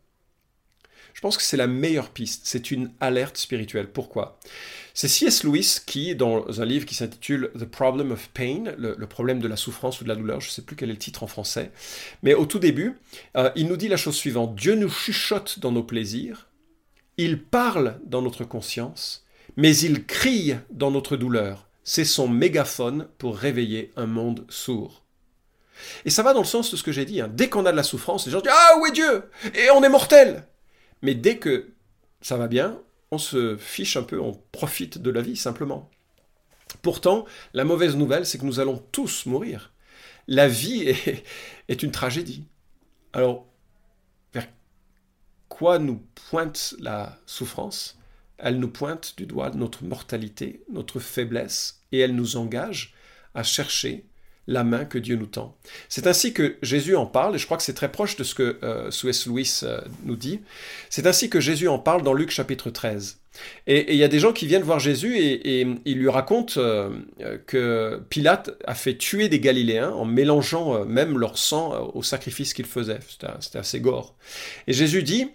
Je 1.14 1.22
pense 1.22 1.38
que 1.38 1.44
c'est 1.44 1.58
la 1.58 1.66
meilleure 1.66 2.12
piste, 2.12 2.44
c'est 2.46 2.70
une 2.70 2.92
alerte 3.00 3.38
spirituelle. 3.38 3.88
Pourquoi? 3.88 4.38
C'est 4.94 5.08
C.S. 5.08 5.44
Lewis 5.44 5.80
qui, 5.84 6.16
dans 6.16 6.62
un 6.62 6.66
livre 6.66 6.86
qui 6.86 6.94
s'intitule 6.94 7.52
The 7.58 7.66
Problem 7.66 8.12
of 8.12 8.30
Pain, 8.36 8.66
le, 8.78 8.96
problème 9.08 9.40
de 9.40 9.48
la 9.48 9.56
souffrance 9.56 10.00
ou 10.00 10.04
de 10.04 10.10
la 10.10 10.16
douleur, 10.16 10.42
je 10.42 10.50
ne 10.50 10.52
sais 10.52 10.62
plus 10.62 10.76
quel 10.76 10.90
est 10.90 10.94
le 10.94 11.00
titre 11.00 11.24
en 11.24 11.28
français, 11.28 11.72
mais 12.22 12.36
au 12.36 12.46
tout 12.46 12.60
début, 12.60 13.00
euh, 13.36 13.50
il 13.56 13.68
nous 13.68 13.78
dit 13.78 13.88
la 13.88 13.98
chose 13.98 14.16
suivante, 14.16 14.56
Dieu 14.56 14.76
nous 14.76 14.90
chuchote 14.90 15.58
dans 15.58 15.72
nos 15.72 15.82
plaisirs, 15.82 16.50
il 17.18 17.42
parle 17.42 18.00
dans 18.06 18.22
notre 18.22 18.44
conscience, 18.44 19.26
mais 19.58 19.76
il 19.76 20.06
crie 20.06 20.56
dans 20.70 20.92
notre 20.92 21.18
douleur. 21.18 21.68
C'est 21.84 22.06
son 22.06 22.28
mégaphone 22.28 23.08
pour 23.18 23.38
réveiller 23.38 23.92
un 23.96 24.06
monde 24.06 24.46
sourd. 24.50 25.04
Et 26.06 26.10
ça 26.10 26.24
va 26.24 26.34
dans 26.34 26.42
le 26.42 26.46
sens 26.46 26.72
de 26.72 26.78
ce 26.78 26.84
que 26.84 26.92
j'ai 26.92 27.06
dit. 27.06 27.22
Hein. 27.22 27.30
Dès 27.32 27.50
qu'on 27.50 27.66
a 27.66 27.72
de 27.72 27.78
la 27.78 27.84
souffrance, 27.84 28.26
les 28.26 28.32
gens 28.32 28.42
disent 28.42 28.52
Ah, 28.54 28.78
où 28.80 28.86
est 28.86 28.92
Dieu? 28.92 29.30
Et 29.56 29.70
on 29.72 29.84
est 29.84 29.90
mortel 29.90 30.48
Mais 31.02 31.16
dès 31.16 31.38
que 31.38 31.70
ça 32.22 32.38
va 32.38 32.48
bien, 32.48 32.80
on 33.12 33.18
se 33.18 33.58
fiche 33.58 33.98
un 33.98 34.04
peu, 34.04 34.20
on 34.20 34.34
profite 34.52 34.98
de 34.98 35.10
la 35.10 35.22
vie 35.22 35.38
simplement. 35.38 35.90
Pourtant, 36.82 37.26
la 37.54 37.64
mauvaise 37.64 37.96
nouvelle, 37.96 38.26
c'est 38.26 38.38
que 38.38 38.46
nous 38.46 38.60
allons 38.60 38.84
tous 38.92 39.26
mourir. 39.26 39.72
La 40.28 40.48
vie 40.48 40.84
est, 40.84 41.24
est 41.68 41.84
une 41.84 41.92
tragédie. 41.92 42.44
Alors, 43.14 43.48
vers 44.34 44.48
quoi 45.48 45.80
nous 45.80 46.04
pointe 46.30 46.76
la 46.80 47.18
souffrance? 47.26 47.98
Elle 48.38 48.60
nous 48.60 48.70
pointe 48.70 49.16
du 49.18 49.26
doigt 49.26 49.52
notre 49.52 49.84
mortalité, 49.84 50.64
notre 50.72 51.00
faiblesse, 51.00 51.82
et 51.92 52.00
elle 52.00 52.16
nous 52.16 52.38
engage 52.38 52.94
à 53.34 53.44
chercher 53.44 54.06
la 54.48 54.64
main 54.64 54.86
que 54.86 54.98
Dieu 54.98 55.16
nous 55.18 55.26
tend. 55.26 55.58
C'est 55.90 56.08
ainsi 56.08 56.34
que 56.34 56.56
Jésus 56.62 56.96
en 56.96 57.06
parle, 57.06 57.36
et 57.36 57.38
je 57.38 57.46
crois 57.46 57.58
que 57.58 57.64
c'est 57.64 57.74
très 57.74 57.92
proche 57.92 58.16
de 58.16 58.24
ce 58.24 58.34
que 58.34 58.58
euh, 58.64 58.90
Louis 59.26 59.60
euh, 59.64 59.82
nous 60.06 60.16
dit. 60.16 60.40
C'est 60.90 61.06
ainsi 61.06 61.30
que 61.30 61.40
Jésus 61.40 61.68
en 61.68 61.80
parle 61.80 62.02
dans 62.02 62.14
Luc 62.14 62.32
chapitre 62.32 62.70
13. 62.70 63.20
Et 63.68 63.94
il 63.94 63.98
y 63.98 64.04
a 64.04 64.08
des 64.08 64.20
gens 64.20 64.34
qui 64.34 64.48
viennent 64.48 64.64
voir 64.64 64.80
Jésus 64.80 65.18
et, 65.18 65.68
ils 65.86 65.98
lui 65.98 66.10
racontent 66.10 66.54
euh, 66.58 66.90
que 67.46 68.02
Pilate 68.10 68.52
a 68.66 68.76
fait 68.76 68.96
tuer 68.96 69.30
des 69.30 69.40
Galiléens 69.40 69.92
en 69.92 70.06
mélangeant 70.06 70.76
euh, 70.76 70.86
même 70.86 71.18
leur 71.18 71.38
sang 71.38 71.92
au 71.94 72.04
sacrifice 72.04 72.54
qu'il 72.54 72.66
faisait. 72.66 73.00
C'était 73.40 73.60
assez 73.60 73.80
gore. 73.80 74.16
Et 74.68 74.74
Jésus 74.74 75.04
dit, 75.04 75.28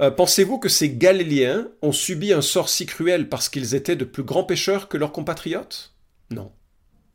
euh, 0.00 0.10
pensez-vous 0.10 0.58
que 0.58 0.68
ces 0.68 0.90
Galiléens 0.90 1.68
ont 1.82 1.92
subi 1.92 2.32
un 2.32 2.42
sort 2.42 2.68
si 2.68 2.86
cruel 2.86 3.28
parce 3.28 3.48
qu'ils 3.48 3.74
étaient 3.74 3.96
de 3.96 4.04
plus 4.04 4.24
grands 4.24 4.44
pécheurs 4.44 4.88
que 4.88 4.96
leurs 4.96 5.12
compatriotes? 5.12 5.94
Non, 6.30 6.52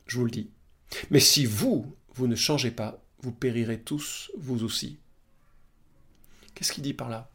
je 0.06 0.18
vous 0.18 0.24
le 0.24 0.30
dis. 0.30 0.50
Mais 1.10 1.20
si 1.20 1.44
vous, 1.44 1.94
vous 2.14 2.26
ne 2.26 2.36
changez 2.36 2.70
pas, 2.70 3.02
vous 3.22 3.32
périrez 3.32 3.80
tous, 3.80 4.30
vous 4.38 4.64
aussi. 4.64 4.98
Qu'est-ce 6.54 6.72
qu'il 6.72 6.82
dit 6.82 6.94
par 6.94 7.10
là? 7.10 7.30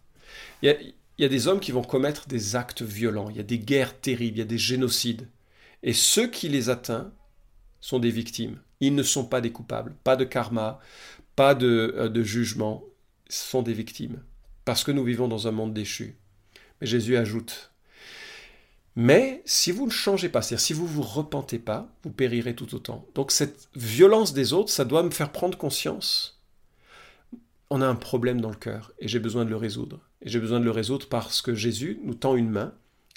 Il 0.61 0.93
y, 1.19 1.25
a, 1.25 1.29
des 1.29 1.47
hommes 1.47 1.59
qui 1.59 1.71
vont 1.71 1.83
commettre 1.83 2.27
des 2.27 2.55
actes 2.55 2.81
violents, 2.81 3.29
il 3.29 3.37
y 3.37 3.39
a 3.39 3.43
des 3.43 3.59
guerres 3.59 3.99
terribles, 3.99 4.37
il 4.37 4.39
y 4.39 4.43
a 4.43 4.45
des 4.45 4.57
génocides. 4.57 5.29
Et 5.83 5.93
ceux 5.93 6.27
qui 6.27 6.49
les 6.49 6.69
atteignent 6.69 7.11
sont 7.79 7.99
des 7.99 8.09
victimes. 8.09 8.59
Ils 8.79 8.95
ne 8.95 9.03
sont 9.03 9.25
pas 9.25 9.41
des 9.41 9.51
coupables, 9.51 9.95
pas 10.03 10.15
de 10.15 10.25
karma, 10.25 10.79
pas 11.35 11.53
de, 11.53 11.93
euh, 11.95 12.09
de 12.09 12.23
jugement, 12.23 12.83
ce 13.29 13.47
sont 13.49 13.61
des 13.61 13.73
victimes 13.73 14.21
parce 14.65 14.83
que 14.83 14.91
nous 14.91 15.03
vivons 15.03 15.27
dans 15.27 15.47
un 15.47 15.51
monde 15.51 15.73
déchu. 15.73 16.15
Mais 16.81 16.87
Jésus 16.87 17.15
ajoute, 17.15 17.71
mais 18.95 19.41
si 19.45 19.71
vous 19.71 19.85
ne 19.85 19.91
changez 19.91 20.29
pas, 20.29 20.41
c'est-à-dire 20.41 20.65
si 20.65 20.73
vous 20.73 20.85
ne 20.85 20.89
vous 20.89 21.01
repentez 21.01 21.59
pas, 21.59 21.89
vous 22.03 22.11
périrez 22.11 22.55
tout 22.55 22.73
autant. 22.75 23.05
Donc 23.13 23.31
cette 23.31 23.67
violence 23.75 24.33
des 24.33 24.53
autres, 24.53 24.71
ça 24.71 24.85
doit 24.85 25.03
me 25.03 25.11
faire 25.11 25.31
prendre 25.31 25.57
conscience. 25.57 26.41
On 27.69 27.81
a 27.81 27.87
un 27.87 27.95
problème 27.95 28.39
dans 28.39 28.49
le 28.49 28.55
cœur 28.55 28.93
et 28.99 29.07
j'ai 29.07 29.19
besoin 29.19 29.43
de 29.43 29.49
le 29.49 29.57
résoudre. 29.57 29.99
Et 30.21 30.29
j'ai 30.29 30.39
besoin 30.39 30.61
de 30.61 30.65
le 30.65 30.71
résoudre 30.71 31.07
parce 31.09 31.41
que 31.41 31.53
Jésus 31.53 31.99
nous 32.03 32.13
tend 32.13 32.35
une 32.35 32.49
main 32.49 32.73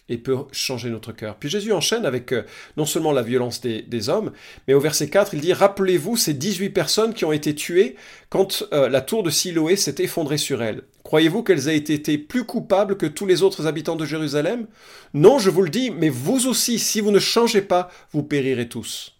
et 0.08 0.18
peut 0.18 0.36
changer 0.52 0.90
notre 0.90 1.12
cœur. 1.12 1.36
Puis 1.36 1.48
Jésus 1.48 1.72
enchaîne 1.72 2.06
avec 2.06 2.32
euh, 2.32 2.42
non 2.76 2.86
seulement 2.86 3.12
la 3.12 3.22
violence 3.22 3.60
des, 3.60 4.08
hommes, 4.08 4.32
mais 4.66 4.74
au 4.74 4.80
verset 4.80 5.08
4, 5.08 5.34
il 5.34 5.40
dit, 5.40 5.52
Rappelez-vous 5.52 6.16
ces 6.16 6.34
18 6.34 6.70
personnes 6.70 7.14
qui 7.14 7.24
ont 7.24 7.32
été 7.32 7.54
tuées 7.54 7.96
quand 8.30 8.64
euh, 8.72 8.88
la 8.88 9.00
tour 9.00 9.22
de 9.22 9.30
Siloé 9.30 9.76
s'est 9.76 9.96
effondrée 9.98 10.38
sur 10.38 10.62
elles. 10.62 10.82
Croyez-vous 11.04 11.42
qu'elles 11.42 11.68
aient 11.68 11.76
été 11.76 12.18
plus 12.18 12.44
coupables 12.44 12.96
que 12.96 13.06
tous 13.06 13.26
les 13.26 13.42
autres 13.42 13.66
habitants 13.66 13.96
de 13.96 14.04
Jérusalem? 14.04 14.66
Non, 15.14 15.38
je 15.38 15.50
vous 15.50 15.62
le 15.62 15.70
dis, 15.70 15.90
mais 15.90 16.08
vous 16.10 16.46
aussi, 16.46 16.78
si 16.78 17.00
vous 17.00 17.10
ne 17.10 17.18
changez 17.18 17.62
pas, 17.62 17.90
vous 18.12 18.22
périrez 18.22 18.68
tous. 18.68 19.14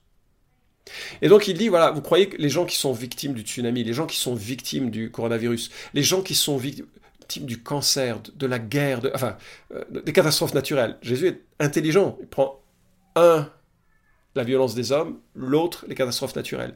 Et 1.23 1.29
donc 1.29 1.49
il 1.49 1.55
dit, 1.57 1.69
voilà, 1.69 1.91
vous 1.91 2.01
croyez 2.01 2.29
que 2.29 2.37
les 2.37 2.49
gens 2.49 2.65
qui 2.65 2.77
sont 2.77 2.93
victimes 2.93 3.35
du 3.35 3.43
tsunami, 3.43 3.85
les 3.85 3.93
gens 3.93 4.07
qui 4.07 4.17
sont 4.17 4.35
victimes 4.35 4.91
du 4.91 5.11
coronavirus, 5.11 5.71
les 5.95 6.03
gens 6.03 6.23
qui 6.23 6.35
sont 6.35 6.57
du 7.37 7.63
cancer, 7.63 8.21
de, 8.35 8.47
la 8.47 8.59
guerre, 8.59 9.01
de, 9.01 9.11
enfin, 9.15 9.37
euh, 9.75 9.85
des 9.91 10.13
catastrophes 10.13 10.55
naturelles. 10.55 10.97
Jésus 11.03 11.29
est 11.29 11.43
intelligent. 11.61 12.17
Il 12.21 12.27
prend 12.27 12.63
un, 13.17 13.51
la 14.35 14.45
violence 14.45 14.75
des 14.75 14.93
hommes, 14.93 15.19
l'autre, 15.35 15.85
les 15.89 15.95
catastrophes 15.95 16.37
naturelles. 16.37 16.75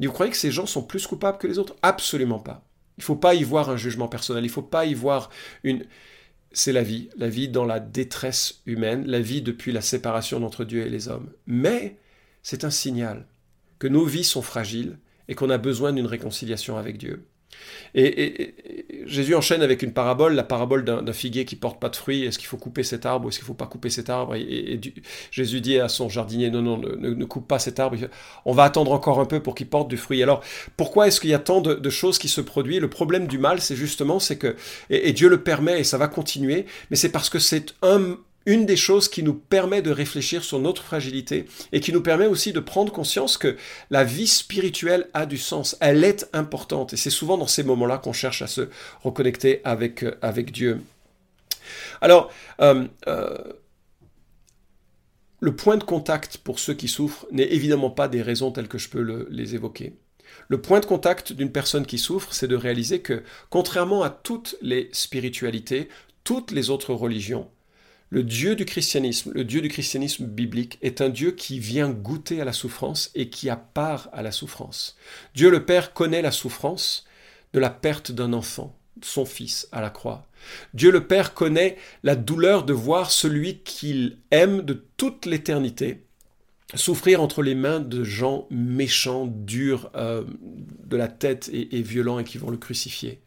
vous 0.00 0.12
croyez 0.12 0.30
que 0.30 0.38
ces 0.38 0.50
gens 0.50 0.66
sont 0.66 0.82
plus 0.82 1.06
coupables 1.06 1.38
que 1.38 1.46
les 1.46 1.58
autres? 1.58 1.76
Absolument 1.82 2.38
pas. 2.38 2.62
Il 2.98 3.00
ne 3.00 3.04
faut 3.04 3.16
pas 3.16 3.34
y 3.34 3.42
voir 3.42 3.70
un 3.70 3.76
jugement 3.76 4.08
personnel. 4.08 4.44
Il 4.44 4.48
ne 4.48 4.52
faut 4.52 4.62
pas 4.62 4.84
y 4.84 4.94
voir 4.94 5.30
une... 5.64 5.84
C'est 6.52 6.72
la 6.72 6.82
vie, 6.82 7.10
la 7.16 7.28
vie 7.28 7.48
dans 7.48 7.64
la 7.64 7.80
détresse 7.80 8.62
humaine, 8.64 9.06
la 9.06 9.20
vie 9.20 9.42
depuis 9.42 9.72
la 9.72 9.82
séparation 9.82 10.42
entre 10.44 10.64
Dieu 10.64 10.86
et 10.86 10.88
les 10.88 11.08
hommes. 11.08 11.30
Mais 11.46 11.98
c'est 12.42 12.64
un 12.64 12.70
signal 12.70 13.26
que 13.78 13.88
nos 13.88 14.04
vies 14.04 14.24
sont 14.24 14.42
fragiles 14.42 14.98
et 15.28 15.34
qu'on 15.34 15.50
a 15.50 15.58
besoin 15.58 15.92
d'une 15.92 16.06
réconciliation 16.06 16.78
avec 16.78 16.96
Dieu. 16.96 17.26
Et, 17.94 18.54
Jésus 19.06 19.34
enchaîne 19.34 19.62
avec 19.62 19.82
une 19.82 19.92
parabole, 19.92 20.34
la 20.34 20.42
parabole 20.42 20.84
d'un 20.84 21.12
figuier 21.12 21.44
qui 21.44 21.56
porte 21.56 21.80
pas 21.80 21.88
de 21.88 21.96
fruits. 21.96 22.24
Est-ce 22.24 22.38
qu'il 22.38 22.48
faut 22.48 22.56
couper 22.56 22.82
cet 22.82 23.06
arbre 23.06 23.26
ou 23.26 23.28
est-ce 23.28 23.38
qu'il 23.38 23.46
faut 23.46 23.54
pas 23.54 23.66
couper 23.66 23.90
cet 23.90 24.10
arbre? 24.10 24.34
Et, 24.34 24.80
Jésus 25.30 25.60
dit 25.60 25.78
à 25.78 25.88
son 25.88 26.08
jardinier 26.08 26.50
non, 26.50 26.62
non, 26.62 26.78
ne, 26.78 27.24
coupe 27.24 27.48
pas 27.48 27.58
cet 27.58 27.80
arbre. 27.80 27.96
On 28.44 28.52
va 28.52 28.64
attendre 28.64 28.92
encore 28.92 29.20
un 29.20 29.26
peu 29.26 29.40
pour 29.40 29.54
qu'il 29.54 29.68
porte 29.68 29.88
du 29.88 29.96
fruit. 29.96 30.22
Alors, 30.22 30.42
pourquoi 30.76 31.06
est-ce 31.06 31.20
qu'il 31.20 31.30
y 31.30 31.34
a 31.34 31.38
tant 31.38 31.60
de, 31.60 31.74
de, 31.74 31.90
choses 31.90 32.18
qui 32.18 32.28
se 32.28 32.40
produisent? 32.40 32.80
Le 32.80 32.90
problème 32.90 33.26
du 33.26 33.38
mal, 33.38 33.60
c'est 33.60 33.76
justement, 33.76 34.18
c'est 34.18 34.36
que 34.36 34.56
et 34.90 35.12
Dieu 35.12 35.28
le 35.28 35.42
permet 35.42 35.80
et 35.80 35.84
ça 35.84 35.98
va 35.98 36.08
continuer, 36.08 36.66
mais 36.90 36.96
c'est 36.96 37.10
parce 37.10 37.30
que 37.30 37.38
c'est 37.38 37.74
un 37.82 38.16
une 38.46 38.64
des 38.64 38.76
choses 38.76 39.08
qui 39.08 39.22
nous 39.22 39.34
permet 39.34 39.82
de 39.82 39.90
réfléchir 39.90 40.44
sur 40.44 40.60
notre 40.60 40.82
fragilité 40.82 41.46
et 41.72 41.80
qui 41.80 41.92
nous 41.92 42.00
permet 42.00 42.26
aussi 42.26 42.52
de 42.52 42.60
prendre 42.60 42.92
conscience 42.92 43.36
que 43.36 43.56
la 43.90 44.04
vie 44.04 44.28
spirituelle 44.28 45.08
a 45.12 45.26
du 45.26 45.36
sens, 45.36 45.76
elle 45.80 46.04
est 46.04 46.28
importante. 46.32 46.92
Et 46.92 46.96
c'est 46.96 47.10
souvent 47.10 47.36
dans 47.36 47.48
ces 47.48 47.64
moments-là 47.64 47.98
qu'on 47.98 48.12
cherche 48.12 48.42
à 48.42 48.46
se 48.46 48.68
reconnecter 49.02 49.60
avec, 49.64 50.04
euh, 50.04 50.16
avec 50.22 50.52
Dieu. 50.52 50.80
Alors, 52.00 52.30
euh, 52.60 52.86
euh, 53.08 53.36
le 55.40 55.56
point 55.56 55.76
de 55.76 55.84
contact 55.84 56.38
pour 56.38 56.60
ceux 56.60 56.74
qui 56.74 56.88
souffrent 56.88 57.26
n'est 57.32 57.52
évidemment 57.52 57.90
pas 57.90 58.08
des 58.08 58.22
raisons 58.22 58.52
telles 58.52 58.68
que 58.68 58.78
je 58.78 58.88
peux 58.88 59.26
les 59.28 59.54
évoquer. 59.54 59.96
Le 60.48 60.60
point 60.60 60.80
de 60.80 60.86
contact 60.86 61.32
d'une 61.32 61.50
personne 61.50 61.86
qui 61.86 61.98
souffre, 61.98 62.32
c'est 62.32 62.48
de 62.48 62.56
réaliser 62.56 63.00
que, 63.00 63.22
contrairement 63.50 64.02
à 64.02 64.10
toutes 64.10 64.56
les 64.62 64.88
spiritualités, 64.92 65.88
toutes 66.24 66.52
les 66.52 66.70
autres 66.70 66.94
religions, 66.94 67.48
le 68.16 68.22
Dieu 68.22 68.56
du 68.56 68.64
christianisme, 68.64 69.30
le 69.34 69.44
Dieu 69.44 69.60
du 69.60 69.68
christianisme 69.68 70.24
biblique, 70.24 70.78
est 70.80 71.02
un 71.02 71.10
Dieu 71.10 71.32
qui 71.32 71.58
vient 71.58 71.90
goûter 71.90 72.40
à 72.40 72.46
la 72.46 72.54
souffrance 72.54 73.10
et 73.14 73.28
qui 73.28 73.50
a 73.50 73.56
part 73.56 74.08
à 74.10 74.22
la 74.22 74.32
souffrance. 74.32 74.96
Dieu 75.34 75.50
le 75.50 75.66
Père 75.66 75.92
connaît 75.92 76.22
la 76.22 76.30
souffrance 76.30 77.04
de 77.52 77.60
la 77.60 77.68
perte 77.68 78.12
d'un 78.12 78.32
enfant, 78.32 78.74
son 79.02 79.26
fils, 79.26 79.68
à 79.70 79.82
la 79.82 79.90
croix. 79.90 80.26
Dieu 80.72 80.90
le 80.90 81.06
Père 81.06 81.34
connaît 81.34 81.76
la 82.04 82.16
douleur 82.16 82.64
de 82.64 82.72
voir 82.72 83.10
celui 83.10 83.58
qu'il 83.58 84.16
aime 84.30 84.62
de 84.62 84.82
toute 84.96 85.26
l'éternité 85.26 86.00
souffrir 86.74 87.20
entre 87.20 87.42
les 87.42 87.54
mains 87.54 87.80
de 87.80 88.02
gens 88.02 88.46
méchants, 88.48 89.26
durs 89.26 89.90
euh, 89.94 90.24
de 90.86 90.96
la 90.96 91.08
tête 91.08 91.50
et 91.52 91.82
violents 91.82 92.18
et 92.18 92.24
qui 92.24 92.38
vont 92.38 92.50
le 92.50 92.56
crucifier. 92.56 93.20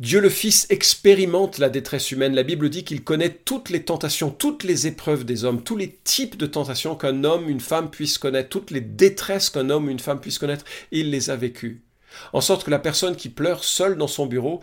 Dieu 0.00 0.18
le 0.20 0.30
Fils 0.30 0.66
expérimente 0.70 1.58
la 1.58 1.68
détresse 1.68 2.10
humaine. 2.10 2.34
La 2.34 2.42
Bible 2.42 2.70
dit 2.70 2.84
qu'il 2.84 3.04
connaît 3.04 3.28
toutes 3.44 3.68
les 3.68 3.84
tentations, 3.84 4.30
toutes 4.30 4.64
les 4.64 4.86
épreuves 4.86 5.26
des 5.26 5.44
hommes, 5.44 5.62
tous 5.62 5.76
les 5.76 5.90
types 6.04 6.38
de 6.38 6.46
tentations 6.46 6.96
qu'un 6.96 7.22
homme, 7.22 7.50
une 7.50 7.60
femme 7.60 7.90
puisse 7.90 8.16
connaître, 8.16 8.48
toutes 8.48 8.70
les 8.70 8.80
détresses 8.80 9.50
qu'un 9.50 9.68
homme, 9.68 9.90
une 9.90 9.98
femme 9.98 10.22
puisse 10.22 10.38
connaître, 10.38 10.64
il 10.90 11.10
les 11.10 11.28
a 11.28 11.36
vécues. 11.36 11.82
En 12.32 12.40
sorte 12.40 12.64
que 12.64 12.70
la 12.70 12.78
personne 12.78 13.14
qui 13.14 13.28
pleure 13.28 13.62
seule 13.62 13.98
dans 13.98 14.06
son 14.06 14.24
bureau, 14.24 14.62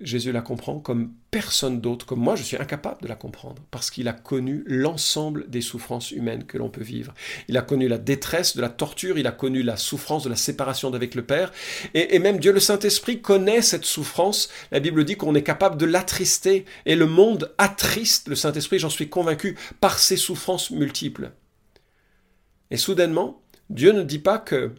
Jésus 0.00 0.32
la 0.32 0.40
comprend 0.40 0.78
comme 0.78 1.12
personne 1.30 1.80
d'autre, 1.80 2.06
comme 2.06 2.20
moi 2.20 2.36
je 2.36 2.42
suis 2.42 2.56
incapable 2.56 3.02
de 3.02 3.08
la 3.08 3.14
comprendre, 3.14 3.62
parce 3.70 3.90
qu'il 3.90 4.08
a 4.08 4.12
connu 4.12 4.64
l'ensemble 4.66 5.48
des 5.48 5.60
souffrances 5.60 6.10
humaines 6.10 6.44
que 6.44 6.58
l'on 6.58 6.70
peut 6.70 6.82
vivre. 6.82 7.14
Il 7.48 7.56
a 7.56 7.62
connu 7.62 7.86
la 7.88 7.98
détresse 7.98 8.56
de 8.56 8.62
la 8.62 8.68
torture, 8.68 9.18
il 9.18 9.26
a 9.26 9.32
connu 9.32 9.62
la 9.62 9.76
souffrance 9.76 10.24
de 10.24 10.30
la 10.30 10.36
séparation 10.36 10.90
d'avec 10.90 11.14
le 11.14 11.22
Père, 11.22 11.52
et, 11.94 12.16
et 12.16 12.18
même 12.18 12.38
Dieu 12.38 12.52
le 12.52 12.60
Saint-Esprit 12.60 13.20
connaît 13.20 13.62
cette 13.62 13.84
souffrance. 13.84 14.50
La 14.72 14.80
Bible 14.80 15.04
dit 15.04 15.16
qu'on 15.16 15.34
est 15.34 15.42
capable 15.42 15.76
de 15.76 15.86
l'attrister, 15.86 16.64
et 16.86 16.96
le 16.96 17.06
monde 17.06 17.52
attriste 17.58 18.28
le 18.28 18.36
Saint-Esprit, 18.36 18.78
j'en 18.78 18.90
suis 18.90 19.08
convaincu, 19.08 19.56
par 19.80 19.98
ses 19.98 20.16
souffrances 20.16 20.70
multiples. 20.70 21.32
Et 22.70 22.76
soudainement, 22.76 23.42
Dieu 23.68 23.92
ne 23.92 24.02
dit 24.02 24.18
pas 24.18 24.38
que 24.38 24.72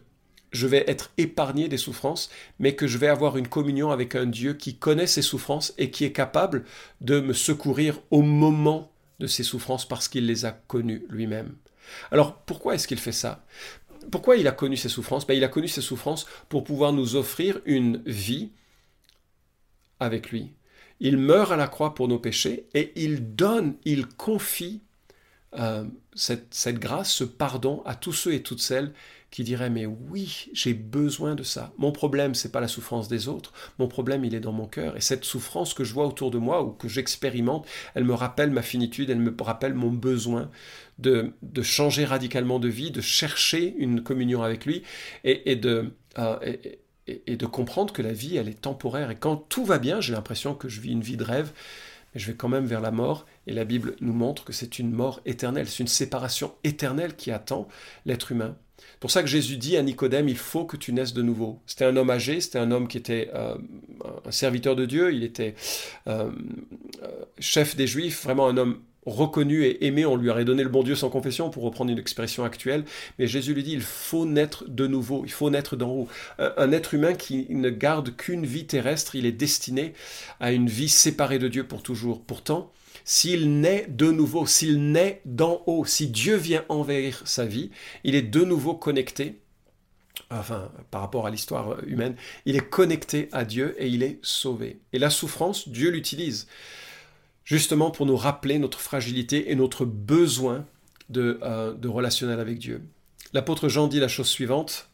je 0.52 0.66
vais 0.66 0.84
être 0.86 1.10
épargné 1.18 1.68
des 1.68 1.78
souffrances, 1.78 2.30
mais 2.58 2.74
que 2.74 2.86
je 2.86 2.98
vais 2.98 3.08
avoir 3.08 3.36
une 3.36 3.48
communion 3.48 3.90
avec 3.90 4.14
un 4.14 4.26
Dieu 4.26 4.54
qui 4.54 4.76
connaît 4.76 5.06
ces 5.06 5.22
souffrances 5.22 5.72
et 5.78 5.90
qui 5.90 6.04
est 6.04 6.12
capable 6.12 6.64
de 7.00 7.20
me 7.20 7.32
secourir 7.32 7.98
au 8.10 8.22
moment 8.22 8.92
de 9.18 9.26
ces 9.26 9.42
souffrances 9.42 9.88
parce 9.88 10.08
qu'il 10.08 10.26
les 10.26 10.44
a 10.44 10.52
connues 10.52 11.04
lui-même. 11.08 11.54
Alors 12.10 12.36
pourquoi 12.42 12.74
est-ce 12.74 12.86
qu'il 12.86 12.98
fait 12.98 13.12
ça? 13.12 13.44
Pourquoi 14.10 14.36
il 14.36 14.46
a 14.48 14.52
connu 14.52 14.76
ces 14.76 14.88
souffrances? 14.88 15.26
Ben, 15.26 15.34
Il 15.34 15.44
a 15.44 15.48
connu 15.48 15.68
ces 15.68 15.80
souffrances 15.80 16.26
pour 16.48 16.64
pouvoir 16.64 16.92
nous 16.92 17.16
offrir 17.16 17.60
une 17.64 18.02
vie 18.04 18.50
avec 20.00 20.30
lui. 20.30 20.52
Il 21.00 21.16
meurt 21.16 21.52
à 21.52 21.56
la 21.56 21.68
croix 21.68 21.94
pour 21.94 22.08
nos 22.08 22.18
péchés 22.18 22.66
et 22.74 22.92
il 22.96 23.34
donne, 23.34 23.76
il 23.84 24.06
confie 24.06 24.82
euh, 25.58 25.84
cette, 26.14 26.52
cette 26.54 26.78
grâce, 26.78 27.12
ce 27.12 27.24
pardon 27.24 27.82
à 27.84 27.94
tous 27.94 28.12
ceux 28.12 28.34
et 28.34 28.42
toutes 28.42 28.60
celles 28.60 28.92
qui 29.32 29.44
diraient 29.44 29.70
mais 29.70 29.86
oui, 29.86 30.50
j'ai 30.52 30.74
besoin 30.74 31.34
de 31.34 31.42
ça. 31.42 31.72
Mon 31.78 31.90
problème, 31.90 32.34
c'est 32.34 32.52
pas 32.52 32.60
la 32.60 32.68
souffrance 32.68 33.08
des 33.08 33.28
autres. 33.28 33.52
Mon 33.78 33.88
problème, 33.88 34.24
il 34.26 34.34
est 34.34 34.40
dans 34.40 34.52
mon 34.52 34.66
cœur. 34.66 34.94
Et 34.96 35.00
cette 35.00 35.24
souffrance 35.24 35.72
que 35.72 35.84
je 35.84 35.94
vois 35.94 36.06
autour 36.06 36.30
de 36.30 36.36
moi 36.36 36.62
ou 36.62 36.70
que 36.70 36.86
j'expérimente, 36.86 37.66
elle 37.94 38.04
me 38.04 38.12
rappelle 38.12 38.50
ma 38.50 38.60
finitude, 38.60 39.08
elle 39.08 39.18
me 39.18 39.34
rappelle 39.40 39.72
mon 39.72 39.90
besoin 39.90 40.50
de, 40.98 41.32
de 41.40 41.62
changer 41.62 42.04
radicalement 42.04 42.58
de 42.58 42.68
vie, 42.68 42.90
de 42.90 43.00
chercher 43.00 43.74
une 43.78 44.02
communion 44.02 44.42
avec 44.42 44.66
lui 44.66 44.82
et, 45.24 45.56
de 45.56 45.94
euh, 46.18 46.38
et, 47.06 47.36
de 47.36 47.46
comprendre 47.46 47.92
que 47.94 48.02
la 48.02 48.12
vie, 48.12 48.36
elle 48.36 48.48
est 48.48 48.60
temporaire. 48.60 49.10
Et 49.10 49.16
quand 49.16 49.36
tout 49.36 49.64
va 49.64 49.78
bien, 49.78 50.02
j'ai 50.02 50.12
l'impression 50.12 50.54
que 50.54 50.68
je 50.68 50.80
vis 50.82 50.92
une 50.92 51.00
vie 51.00 51.16
de 51.16 51.24
rêve, 51.24 51.52
mais 52.14 52.20
je 52.20 52.26
vais 52.26 52.36
quand 52.36 52.48
même 52.50 52.66
vers 52.66 52.82
la 52.82 52.90
mort. 52.90 53.24
Et 53.46 53.54
la 53.54 53.64
Bible 53.64 53.96
nous 54.02 54.12
montre 54.12 54.44
que 54.44 54.52
c'est 54.52 54.78
une 54.78 54.92
mort 54.92 55.22
éternelle, 55.24 55.68
c'est 55.68 55.82
une 55.82 55.88
séparation 55.88 56.52
éternelle 56.64 57.16
qui 57.16 57.30
attend 57.30 57.66
l'être 58.04 58.30
humain. 58.30 58.56
Pour 59.00 59.10
ça 59.10 59.22
que 59.22 59.28
Jésus 59.28 59.56
dit 59.56 59.76
à 59.76 59.82
Nicodème, 59.82 60.28
il 60.28 60.36
faut 60.36 60.64
que 60.64 60.76
tu 60.76 60.92
naisses 60.92 61.12
de 61.12 61.22
nouveau. 61.22 61.60
C'était 61.66 61.84
un 61.84 61.96
homme 61.96 62.10
âgé, 62.10 62.40
c'était 62.40 62.58
un 62.58 62.70
homme 62.70 62.86
qui 62.86 62.98
était 62.98 63.30
euh, 63.34 63.56
un 64.24 64.30
serviteur 64.30 64.76
de 64.76 64.86
Dieu, 64.86 65.12
il 65.12 65.24
était 65.24 65.54
euh, 66.06 66.30
euh, 67.02 67.08
chef 67.38 67.74
des 67.74 67.86
Juifs, 67.86 68.22
vraiment 68.22 68.46
un 68.46 68.56
homme 68.56 68.78
reconnu 69.04 69.64
et 69.64 69.84
aimé, 69.86 70.06
on 70.06 70.14
lui 70.14 70.30
aurait 70.30 70.44
donné 70.44 70.62
le 70.62 70.68
bon 70.68 70.84
Dieu 70.84 70.94
sans 70.94 71.10
confession, 71.10 71.50
pour 71.50 71.64
reprendre 71.64 71.90
une 71.90 71.98
expression 71.98 72.44
actuelle, 72.44 72.84
mais 73.18 73.26
Jésus 73.26 73.54
lui 73.54 73.64
dit, 73.64 73.72
il 73.72 73.80
faut 73.80 74.24
naître 74.24 74.64
de 74.68 74.86
nouveau, 74.86 75.22
il 75.24 75.32
faut 75.32 75.50
naître 75.50 75.74
d'en 75.74 75.90
haut. 75.90 76.08
Un, 76.38 76.70
être 76.70 76.94
humain 76.94 77.14
qui 77.14 77.46
ne 77.50 77.70
garde 77.70 78.14
qu'une 78.14 78.46
vie 78.46 78.66
terrestre, 78.66 79.16
il 79.16 79.26
est 79.26 79.32
destiné 79.32 79.94
à 80.38 80.52
une 80.52 80.68
vie 80.68 80.88
séparée 80.88 81.40
de 81.40 81.48
Dieu 81.48 81.64
pour 81.64 81.82
toujours. 81.82 82.22
Pourtant, 82.22 82.70
s'il 83.04 83.60
naît 83.60 83.86
de 83.88 84.10
nouveau, 84.10 84.46
s'il 84.46 84.92
naît 84.92 85.20
d'en 85.24 85.62
haut, 85.66 85.84
si 85.84 86.08
Dieu 86.08 86.36
vient 86.36 86.64
envahir 86.68 87.22
sa 87.24 87.44
vie, 87.44 87.70
il 88.04 88.14
est 88.14 88.22
de 88.22 88.44
nouveau 88.44 88.74
connecté 88.74 89.42
enfin 90.30 90.70
par 90.90 91.00
rapport 91.00 91.26
à 91.26 91.30
l'histoire 91.30 91.82
humaine, 91.84 92.16
il 92.46 92.56
est 92.56 92.68
connecté 92.68 93.28
à 93.32 93.44
Dieu 93.44 93.74
et 93.78 93.88
il 93.88 94.02
est 94.02 94.18
sauvé. 94.22 94.80
Et 94.92 94.98
la 94.98 95.10
souffrance, 95.10 95.68
Dieu 95.68 95.90
l'utilise 95.90 96.48
justement 97.44 97.90
pour 97.90 98.06
nous 98.06 98.16
rappeler 98.16 98.58
notre 98.58 98.80
fragilité 98.80 99.50
et 99.50 99.54
notre 99.54 99.84
besoin 99.84 100.66
de, 101.08 101.38
euh, 101.42 101.74
de 101.74 101.88
relationnel 101.88 102.40
avec 102.40 102.58
Dieu. 102.58 102.82
L'apôtre 103.32 103.68
Jean 103.68 103.88
dit 103.88 104.00
la 104.00 104.08
chose 104.08 104.28
suivante. 104.28 104.88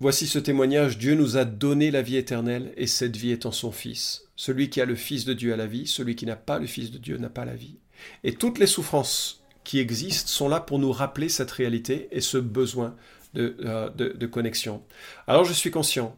Voici 0.00 0.26
ce 0.26 0.38
témoignage, 0.38 0.98
Dieu 0.98 1.14
nous 1.14 1.36
a 1.36 1.44
donné 1.44 1.90
la 1.90 2.02
vie 2.02 2.16
éternelle, 2.16 2.74
et 2.76 2.86
cette 2.86 3.16
vie 3.16 3.30
est 3.30 3.46
en 3.46 3.52
son 3.52 3.72
Fils. 3.72 4.25
Celui 4.36 4.70
qui 4.70 4.80
a 4.80 4.84
le 4.84 4.94
Fils 4.94 5.24
de 5.24 5.32
Dieu 5.32 5.52
a 5.52 5.56
la 5.56 5.66
vie, 5.66 5.86
celui 5.86 6.14
qui 6.14 6.26
n'a 6.26 6.36
pas 6.36 6.58
le 6.58 6.66
Fils 6.66 6.90
de 6.90 6.98
Dieu 6.98 7.16
n'a 7.18 7.30
pas 7.30 7.44
la 7.44 7.54
vie. 7.54 7.78
Et 8.22 8.34
toutes 8.34 8.58
les 8.58 8.66
souffrances 8.66 9.42
qui 9.64 9.78
existent 9.78 10.28
sont 10.28 10.48
là 10.48 10.60
pour 10.60 10.78
nous 10.78 10.92
rappeler 10.92 11.28
cette 11.28 11.50
réalité 11.50 12.08
et 12.12 12.20
ce 12.20 12.38
besoin 12.38 12.94
de, 13.34 13.56
euh, 13.64 13.90
de 13.90 14.26
connexion. 14.26 14.82
Alors 15.26 15.44
je 15.44 15.52
suis 15.52 15.70
conscient, 15.70 16.16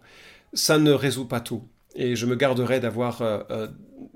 ça 0.52 0.78
ne 0.78 0.92
résout 0.92 1.26
pas 1.26 1.40
tout 1.40 1.64
et 1.98 2.16
je 2.16 2.26
me 2.26 2.36
garderai 2.36 2.80
d'avoir 2.80 3.22
euh, 3.22 3.40
euh, 3.50 3.68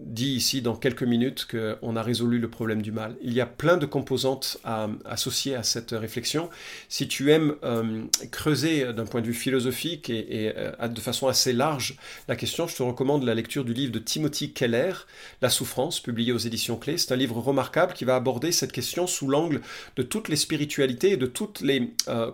dit 0.04 0.34
ici 0.34 0.62
dans 0.62 0.76
quelques 0.76 1.02
minutes 1.02 1.46
qu'on 1.50 1.96
a 1.96 2.02
résolu 2.02 2.38
le 2.38 2.48
problème 2.48 2.82
du 2.82 2.92
mal. 2.92 3.16
Il 3.22 3.32
y 3.32 3.40
a 3.40 3.46
plein 3.46 3.76
de 3.76 3.86
composantes 3.86 4.58
à, 4.64 4.88
associées 5.04 5.54
à 5.54 5.62
cette 5.62 5.92
réflexion. 5.92 6.50
Si 6.88 7.08
tu 7.08 7.30
aimes 7.30 7.54
euh, 7.64 8.04
creuser 8.30 8.92
d'un 8.92 9.04
point 9.04 9.20
de 9.20 9.26
vue 9.26 9.34
philosophique 9.34 10.10
et, 10.10 10.52
de 10.82 11.00
façon 11.00 11.28
assez 11.28 11.52
large 11.52 11.96
la 12.28 12.36
question, 12.36 12.66
je 12.66 12.76
te 12.76 12.82
recommande 12.82 13.24
la 13.24 13.34
lecture 13.34 13.64
du 13.64 13.72
livre 13.72 13.92
de 13.92 13.98
Timothy 13.98 14.52
Keller, 14.52 14.92
La 15.40 15.50
souffrance, 15.50 16.00
publié 16.00 16.32
aux 16.32 16.38
éditions 16.38 16.76
Clés. 16.76 16.98
C'est 16.98 17.12
un 17.12 17.16
livre 17.16 17.38
remarquable 17.38 17.92
qui 17.92 18.04
va 18.04 18.16
aborder 18.16 18.52
cette 18.52 18.72
question 18.72 19.06
sous 19.06 19.28
l'angle 19.28 19.60
de 19.96 20.02
toutes 20.02 20.28
les 20.28 20.36
spiritualités 20.36 21.12
et 21.12 21.16
de 21.16 21.26
toutes 21.26 21.60
les 21.60 21.92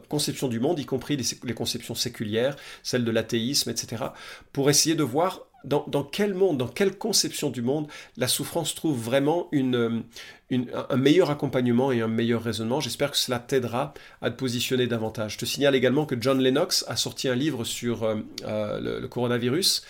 conceptions 0.08 0.48
du 0.48 0.60
monde, 0.60 0.78
y 0.78 0.86
compris 0.86 1.16
les, 1.16 1.24
les 1.44 1.54
conceptions 1.54 1.94
séculières, 1.94 2.56
celles 2.82 3.04
de 3.04 3.10
l'athéisme, 3.10 3.70
etc., 3.70 4.04
pour 4.52 4.70
essayer 4.70 4.94
de 4.94 5.02
voir 5.02 5.47
dans, 5.64 6.04
quel 6.04 6.34
monde, 6.34 6.58
dans 6.58 6.68
quelle 6.68 6.96
conception 6.96 7.50
du 7.50 7.62
monde 7.62 7.88
la 8.16 8.28
souffrance 8.28 8.74
trouve 8.74 8.98
vraiment 8.98 9.48
une, 9.52 10.04
un 10.50 10.96
meilleur 10.96 11.30
accompagnement 11.30 11.90
et 11.92 12.00
un 12.00 12.08
meilleur 12.08 12.42
raisonnement? 12.42 12.80
J'espère 12.80 13.10
que 13.10 13.16
cela 13.16 13.38
t'aidera 13.38 13.92
à 14.22 14.30
te 14.30 14.36
positionner 14.36 14.86
davantage. 14.86 15.34
Je 15.34 15.38
te 15.38 15.44
signale 15.44 15.74
également 15.74 16.06
que 16.06 16.14
John 16.18 16.40
Lennox 16.40 16.84
a 16.88 16.96
sorti 16.96 17.28
un 17.28 17.34
livre 17.34 17.64
sur 17.64 18.04
euh, 18.04 18.16
euh, 18.44 19.00
le, 19.00 19.08
coronavirus 19.08 19.82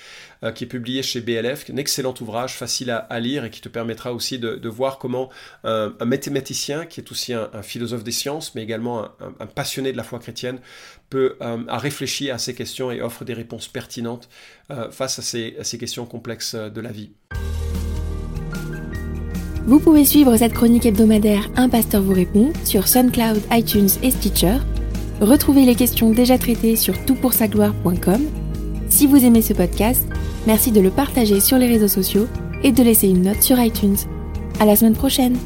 euh, 0.45 0.53
qui 0.53 0.65
est 0.65 0.69
publié 0.69 1.03
chez 1.03 1.21
BLF, 1.21 1.71
un 1.71 1.77
excellent 1.77 2.15
ouvrage, 2.21 2.55
facile 2.55 2.91
à, 2.91 3.21
lire 3.21 3.45
et 3.45 3.51
qui 3.51 3.61
te 3.61 3.69
permettra 3.69 4.13
aussi 4.13 4.39
de, 4.39 4.69
voir 4.69 4.99
comment 4.99 5.31
un 5.65 6.05
mathématicien, 6.05 6.87
qui 6.87 7.01
est 7.01 7.11
aussi 7.11 7.33
un, 7.33 7.63
philosophe 7.63 8.05
des 8.05 8.13
sciences, 8.13 8.55
mais 8.55 8.63
également 8.63 9.09
un, 9.41 9.47
passionné 9.47 9.93
de 9.93 9.97
la 9.97 10.05
foi 10.05 10.19
chrétienne, 10.19 10.61
peut 11.11 11.37
à 11.41 11.79
réfléchir 11.79 12.35
à 12.35 12.39
ces 12.39 12.55
questions 12.55 12.91
et 12.91 13.01
offre 13.01 13.25
des 13.25 13.35
réponses 13.35 13.67
pertinentes 13.67 14.29
face 14.91 15.19
à 15.19 15.23
ces, 15.23 15.57
à 15.59 15.65
ces 15.65 15.79
questions 15.79 16.07
complexes 16.07 16.55
de 16.55 16.81
la 16.81 16.93
vie. 16.93 17.11
Vous 19.69 19.81
pouvez 19.81 20.07
suivre 20.07 20.35
cette 20.39 20.55
chronique 20.55 20.87
hebdomadaire 20.87 21.51
Un 21.55 21.69
pasteur 21.69 22.01
vous 22.01 22.15
répond 22.15 22.55
sur 22.65 22.89
SoundCloud, 22.89 23.43
iTunes 23.53 23.91
et 24.03 24.11
Stitcher. 24.11 24.57
Retrouvez 25.21 25.67
les 25.67 25.75
questions 25.75 26.11
déjà 26.11 26.39
traitées 26.39 26.75
sur 26.75 26.95
toutpoursagloire.com. 27.05 28.48
Si 28.99 29.07
vous 29.07 29.25
aimez 29.25 29.43
ce 29.43 29.53
podcast, 29.53 30.03
merci 30.49 30.73
de 30.73 30.81
le 30.81 30.91
partager 30.91 31.39
sur 31.39 31.57
les 31.57 31.69
réseaux 31.69 31.87
sociaux 31.87 32.27
et 32.65 32.73
de 32.73 32.83
laisser 32.83 33.07
une 33.07 33.23
note 33.23 33.43
sur 33.43 33.57
iTunes. 33.61 33.95
À 34.59 34.65
la 34.65 34.75
semaine 34.75 34.97
prochaine! 34.97 35.37